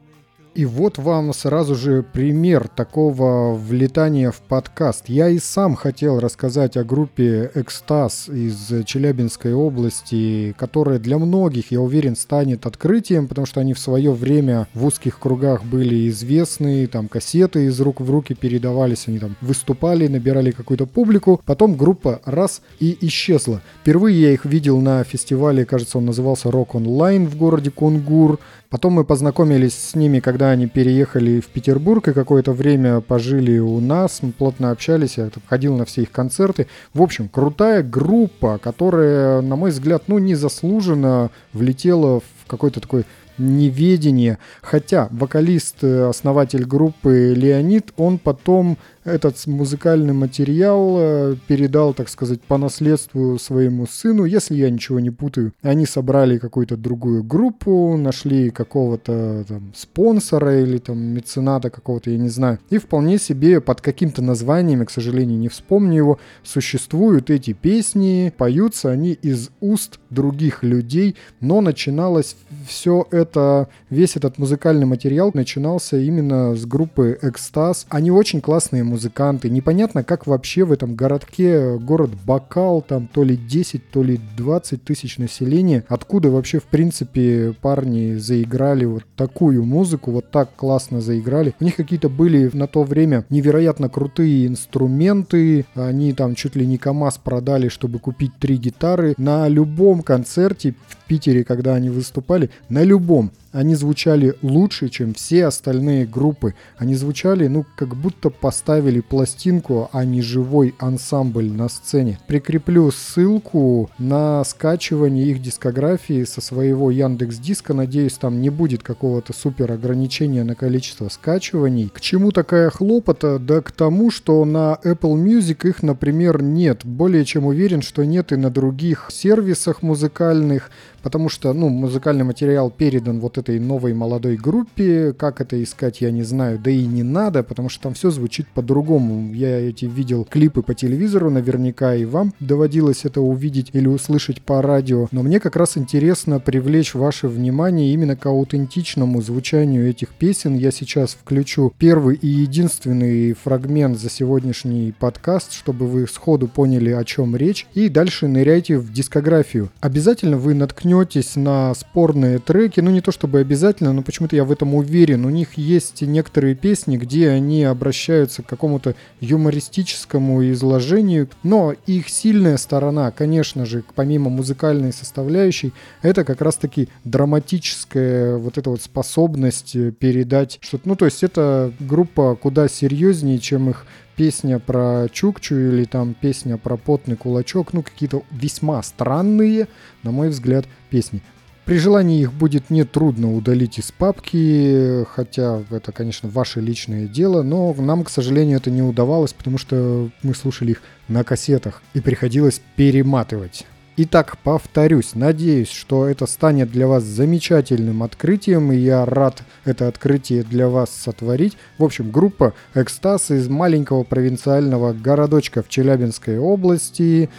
и 0.60 0.66
вот 0.66 0.98
вам 0.98 1.32
сразу 1.32 1.74
же 1.74 2.04
пример 2.04 2.68
такого 2.68 3.56
влетания 3.56 4.30
в 4.30 4.42
подкаст. 4.42 5.08
Я 5.08 5.30
и 5.30 5.40
сам 5.40 5.74
хотел 5.74 6.20
рассказать 6.20 6.76
о 6.76 6.84
группе 6.84 7.50
«Экстаз» 7.56 8.28
из 8.28 8.84
Челябинской 8.84 9.54
области, 9.54 10.54
которая 10.58 11.00
для 11.00 11.18
многих, 11.18 11.72
я 11.72 11.80
уверен, 11.80 12.18
станет 12.18 12.66
открытием, 12.66 13.30
потому 13.30 13.48
что 13.48 13.62
они 13.62 13.74
в 13.74 13.80
свое 13.80 14.12
время 14.12 14.68
в 14.74 14.86
узких 14.86 15.18
кругах 15.18 15.64
были 15.64 16.10
известны, 16.10 16.88
там 16.88 17.08
кассеты 17.08 17.68
из 17.68 17.80
рук 17.80 18.02
в 18.02 18.12
руки 18.12 18.34
передавались, 18.34 19.06
они 19.08 19.20
там 19.20 19.38
выступали, 19.40 20.08
набирали 20.08 20.52
какую-то 20.52 20.88
публику. 20.88 21.40
Потом 21.46 21.76
группа 21.76 22.20
раз 22.26 22.62
и 22.82 22.98
исчезла. 23.00 23.62
Впервые 23.80 24.22
я 24.22 24.34
их 24.34 24.44
видел 24.44 24.82
на 24.82 25.06
фестивале, 25.06 25.64
кажется, 25.64 26.00
он 26.00 26.06
назывался 26.06 26.52
«Рок 26.52 26.76
онлайн» 26.76 27.28
в 27.28 27.38
городе 27.38 27.72
Кунгур. 27.72 28.40
Потом 28.70 28.94
мы 28.94 29.04
познакомились 29.04 29.74
с 29.74 29.96
ними, 29.96 30.20
когда 30.20 30.49
они 30.50 30.68
переехали 30.68 31.40
в 31.40 31.48
Петербург 31.48 32.08
и 32.08 32.14
какое-то 32.14 32.52
время 32.54 33.02
пожили 33.02 33.58
у 33.60 33.80
нас, 33.80 34.22
мы 34.22 34.32
плотно 34.32 34.72
общались, 34.72 35.18
я 35.18 35.30
ходил 35.48 35.76
на 35.78 35.86
все 35.86 36.04
их 36.04 36.12
концерты. 36.12 36.68
В 36.94 37.02
общем, 37.02 37.30
крутая 37.30 37.84
группа, 37.84 38.58
которая, 38.58 39.42
на 39.42 39.56
мой 39.56 39.72
взгляд, 39.72 40.04
ну, 40.08 40.20
незаслуженно 40.20 41.32
влетела 41.54 42.20
в 42.20 42.48
какой-то 42.48 42.82
такой 42.82 43.06
неведение. 43.40 44.38
Хотя 44.62 45.08
вокалист, 45.12 45.78
э, 45.82 46.10
основатель 46.10 46.66
группы 46.66 47.34
Леонид, 47.36 47.94
он 47.98 48.20
потом 48.20 48.78
этот 49.04 49.46
музыкальный 49.48 50.14
материал 50.14 50.96
э, 50.98 51.36
передал, 51.48 51.94
так 51.94 52.10
сказать, 52.10 52.42
по 52.42 52.58
наследству 52.58 53.38
своему 53.40 53.88
сыну. 53.88 54.26
Если 54.26 54.56
я 54.56 54.70
ничего 54.70 55.00
не 55.00 55.12
путаю, 55.12 55.54
они 55.62 55.86
собрали 55.86 56.38
какую-то 56.38 56.78
другую 56.78 57.24
группу, 57.24 57.98
нашли 57.98 58.50
какого-то 58.50 59.46
там 59.48 59.72
спонсора 59.76 60.62
или 60.62 60.78
там 60.78 61.00
мецената 61.00 61.70
какого-то, 61.70 62.12
я 62.12 62.18
не 62.18 62.30
знаю. 62.30 62.60
И 62.70 62.78
вполне 62.78 63.18
себе 63.18 63.62
под 63.62 63.82
каким-то 63.82 64.22
названием, 64.22 64.86
к 64.86 64.92
сожалению, 64.92 65.40
не 65.40 65.50
вспомню 65.50 65.98
его, 65.98 66.20
существуют 66.44 67.30
эти 67.30 67.54
песни, 67.54 68.34
поются 68.38 68.92
они 68.92 69.14
из 69.14 69.50
уст 69.60 70.00
других 70.10 70.64
людей, 70.64 71.16
но 71.40 71.62
начиналось 71.62 72.36
все 72.68 73.08
это, 73.12 73.70
весь 73.90 74.16
этот 74.16 74.38
музыкальный 74.38 74.86
материал 74.86 75.32
начинался 75.34 75.98
именно 75.98 76.56
с 76.56 76.66
группы 76.66 77.18
Экстаз. 77.22 77.86
Они 77.90 78.12
очень 78.12 78.42
классные 78.42 78.84
музыканты. 78.90 79.50
Непонятно, 79.50 80.04
как 80.04 80.28
вообще 80.28 80.64
в 80.64 80.72
этом 80.72 80.96
городке, 80.96 81.78
город 81.78 82.12
Бакал, 82.26 82.82
там 82.82 83.08
то 83.08 83.24
ли 83.24 83.38
10, 83.38 83.90
то 83.92 84.04
ли 84.04 84.20
20 84.38 84.84
тысяч 84.84 85.18
населения, 85.18 85.86
откуда 85.88 86.30
вообще 86.30 86.60
в 86.60 86.66
принципе 86.66 87.54
парни 87.62 88.16
заиграли 88.16 88.86
вот 88.86 89.04
такую 89.16 89.64
музыку, 89.64 90.12
вот 90.12 90.32
так 90.32 90.56
классно 90.56 91.02
заиграли. 91.02 91.54
У 91.60 91.64
них 91.64 91.76
какие-то 91.76 92.10
были 92.10 92.50
на 92.54 92.68
то 92.68 92.84
время 92.84 93.26
невероятно 93.30 93.90
крутые 93.90 94.48
инструменты, 94.48 95.66
они 95.76 96.14
там 96.14 96.36
чуть 96.36 96.56
ли 96.56 96.66
не 96.66 96.78
КАМАЗ 96.78 97.20
продали, 97.20 97.70
чтобы 97.70 98.00
купить 98.00 98.32
три 98.40 98.58
гитары. 98.58 99.14
На 99.18 99.48
любом 99.48 100.02
концерте 100.02 100.76
в 100.88 100.98
Питере, 101.08 101.44
когда 101.44 101.76
они 101.76 101.90
выступали, 101.90 102.50
на 102.70 102.84
любом 102.84 103.32
они 103.52 103.76
звучали 103.76 104.36
лучше, 104.42 104.90
чем 104.90 105.14
все 105.14 105.46
остальные 105.46 106.06
группы. 106.06 106.54
Они 106.78 106.96
звучали, 106.96 107.48
ну, 107.48 107.66
как 107.76 107.96
будто 107.96 108.30
поставили 108.30 109.00
пластинку, 109.00 109.90
а 109.92 110.06
не 110.06 110.22
живой 110.22 110.76
ансамбль 110.78 111.50
на 111.52 111.68
сцене. 111.70 112.20
Прикреплю 112.28 112.92
ссылку 112.92 113.90
на 113.98 114.44
скачивание 114.44 115.26
их 115.28 115.42
дискографии 115.42 116.24
со 116.26 116.42
своего 116.42 116.92
Яндекс 116.92 117.38
Диска. 117.38 117.74
Надеюсь, 117.74 118.14
там 118.14 118.42
не 118.42 118.50
будет 118.50 118.84
какого-то 118.84 119.34
супер 119.34 119.72
ограничения 119.72 120.44
на 120.44 120.56
количество 120.56 121.10
скачиваний. 121.10 121.90
К 121.90 122.02
чему 122.02 122.32
такая 122.32 122.70
хлопота? 122.70 123.40
Да 123.40 123.62
к 123.62 123.72
тому, 123.72 124.12
что 124.12 124.46
на 124.46 124.78
Apple 124.84 125.16
Music 125.16 125.68
их, 125.68 125.82
например, 125.82 126.42
нет. 126.42 126.86
Более 126.86 127.26
чем 127.26 127.46
уверен, 127.46 127.82
что 127.82 128.04
нет 128.04 128.32
и 128.32 128.36
на 128.36 128.50
других 128.50 129.10
сервисах 129.12 129.82
музыкальных 129.82 130.70
потому 131.02 131.30
что, 131.30 131.54
ну, 131.54 131.70
музыкальный 131.70 132.24
материал 132.24 132.70
передан 132.70 133.20
вот 133.20 133.38
этой 133.38 133.60
новой 133.60 133.94
молодой 133.94 134.36
группе, 134.36 135.14
как 135.14 135.42
это 135.42 135.62
искать, 135.62 136.02
я 136.02 136.12
не 136.12 136.24
знаю, 136.24 136.60
да 136.60 136.72
и 136.72 136.86
не 136.86 137.04
надо, 137.04 137.44
потому 137.44 137.70
что 137.70 137.84
там 137.84 137.94
все 137.94 138.10
звучит 138.10 138.48
по-другому. 138.48 139.34
Я 139.34 139.60
эти 139.60 139.86
видел 139.86 140.26
клипы 140.30 140.62
по 140.62 140.74
телевизору 140.74 141.30
наверняка, 141.30 141.96
и 141.96 142.06
вам 142.06 142.34
доводилось 142.40 143.06
это 143.06 143.22
увидеть 143.22 143.70
или 143.74 143.88
услышать 143.88 144.42
по 144.42 144.62
радио, 144.62 145.08
но 145.12 145.24
мне 145.24 145.40
как 145.40 145.56
раз 145.56 145.78
интересно 145.78 146.40
привлечь 146.40 146.94
ваше 146.94 147.28
внимание 147.28 147.94
именно 147.94 148.16
к 148.16 148.26
аутентичному 148.26 149.22
звучанию 149.22 149.90
этих 149.90 150.10
песен. 150.10 150.56
Я 150.56 150.72
сейчас 150.72 151.12
включу 151.12 151.74
первый 151.78 152.16
и 152.16 152.28
единственный 152.28 153.34
фрагмент 153.34 153.98
за 153.98 154.10
сегодняшний 154.10 154.94
подкаст, 154.98 155.54
чтобы 155.54 155.88
вы 155.88 156.08
сходу 156.08 156.48
поняли, 156.48 156.92
о 156.92 157.04
чем 157.04 157.36
речь, 157.36 157.68
и 157.74 157.90
дальше 157.90 158.28
ныряйте 158.28 158.78
в 158.78 158.92
дискографию. 158.92 159.70
Обязательно 159.80 160.38
вы 160.38 160.54
наткнетесь 160.54 160.89
наткнетесь 160.90 161.36
на 161.36 161.74
спорные 161.74 162.40
треки, 162.40 162.80
ну 162.80 162.92
не 162.92 163.02
то 163.02 163.12
чтобы 163.12 163.40
обязательно, 163.40 163.94
но 163.94 164.02
почему-то 164.02 164.36
я 164.36 164.44
в 164.44 164.52
этом 164.52 164.76
уверен. 164.76 165.26
У 165.26 165.30
них 165.30 165.54
есть 165.54 166.02
некоторые 166.02 166.56
песни, 166.56 166.98
где 166.98 167.30
они 167.30 167.64
обращаются 167.64 168.44
к 168.44 168.48
какому-то 168.48 168.96
юмористическому 169.22 170.50
изложению, 170.52 171.30
но 171.44 171.74
их 171.86 172.10
сильная 172.10 172.58
сторона, 172.58 173.12
конечно 173.12 173.66
же, 173.66 173.84
помимо 173.96 174.30
музыкальной 174.30 174.94
составляющей, 174.94 175.74
это 176.02 176.24
как 176.24 176.42
раз-таки 176.42 176.90
драматическая 177.04 178.38
вот 178.38 178.58
эта 178.58 178.70
вот 178.70 178.82
способность 178.82 179.74
передать 180.00 180.60
что-то. 180.62 180.88
Ну 180.88 180.96
то 180.96 181.06
есть 181.06 181.24
это 181.24 181.72
группа 181.80 182.36
куда 182.36 182.68
серьезнее, 182.68 183.40
чем 183.40 183.70
их 183.70 183.86
песня 184.20 184.60
про 184.60 185.08
Чукчу 185.10 185.56
или 185.56 185.86
там 185.86 186.14
песня 186.14 186.58
про 186.58 186.76
потный 186.76 187.16
кулачок, 187.16 187.72
ну 187.72 187.82
какие-то 187.82 188.24
весьма 188.32 188.84
странные, 188.84 189.70
на 190.04 190.12
мой 190.12 190.28
взгляд, 190.28 190.66
песни. 190.90 191.22
При 191.64 191.78
желании 191.78 192.20
их 192.20 192.34
будет 192.34 192.70
нетрудно 192.70 193.34
удалить 193.34 193.80
из 193.80 193.94
папки, 193.94 195.06
хотя 195.10 195.62
это, 195.70 195.94
конечно, 195.94 196.28
ваше 196.28 196.60
личное 196.60 197.08
дело, 197.08 197.44
но 197.44 197.74
нам, 197.76 198.04
к 198.04 198.10
сожалению, 198.10 198.58
это 198.58 198.70
не 198.70 198.82
удавалось, 198.82 199.32
потому 199.32 199.58
что 199.58 200.10
мы 200.22 200.36
слушали 200.36 200.72
их 200.72 200.82
на 201.08 201.24
кассетах 201.24 201.82
и 201.94 202.02
приходилось 202.02 202.62
перематывать. 202.76 203.66
Итак, 204.02 204.38
повторюсь, 204.46 205.14
надеюсь, 205.14 205.70
что 205.70 206.08
это 206.08 206.26
станет 206.26 206.72
для 206.72 206.88
вас 206.88 207.04
замечательным 207.04 208.02
открытием, 208.02 208.72
и 208.72 208.78
я 208.78 209.04
рад 209.04 209.44
это 209.66 209.90
открытие 209.90 210.44
для 210.44 210.70
вас 210.70 210.90
сотворить. 210.90 211.58
В 211.78 211.84
общем, 211.84 212.10
группа 212.10 212.54
«Экстаз» 212.74 213.30
из 213.30 213.50
маленького 213.50 214.04
провинциального 214.04 214.94
городочка 214.94 215.62
в 215.62 215.68
Челябинской 215.68 216.40
области. 216.40 217.30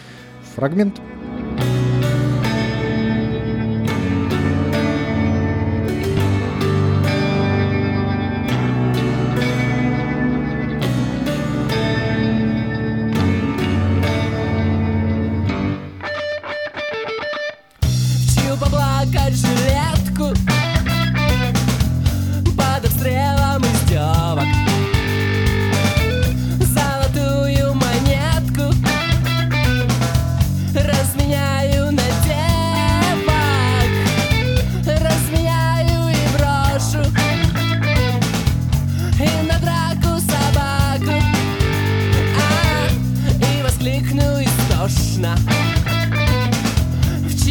Фрагмент. 0.53 0.97
Фрагмент. 0.97 1.20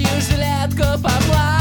Синюю 0.00 0.20
жилетку 0.22 0.98
помла 1.02 1.59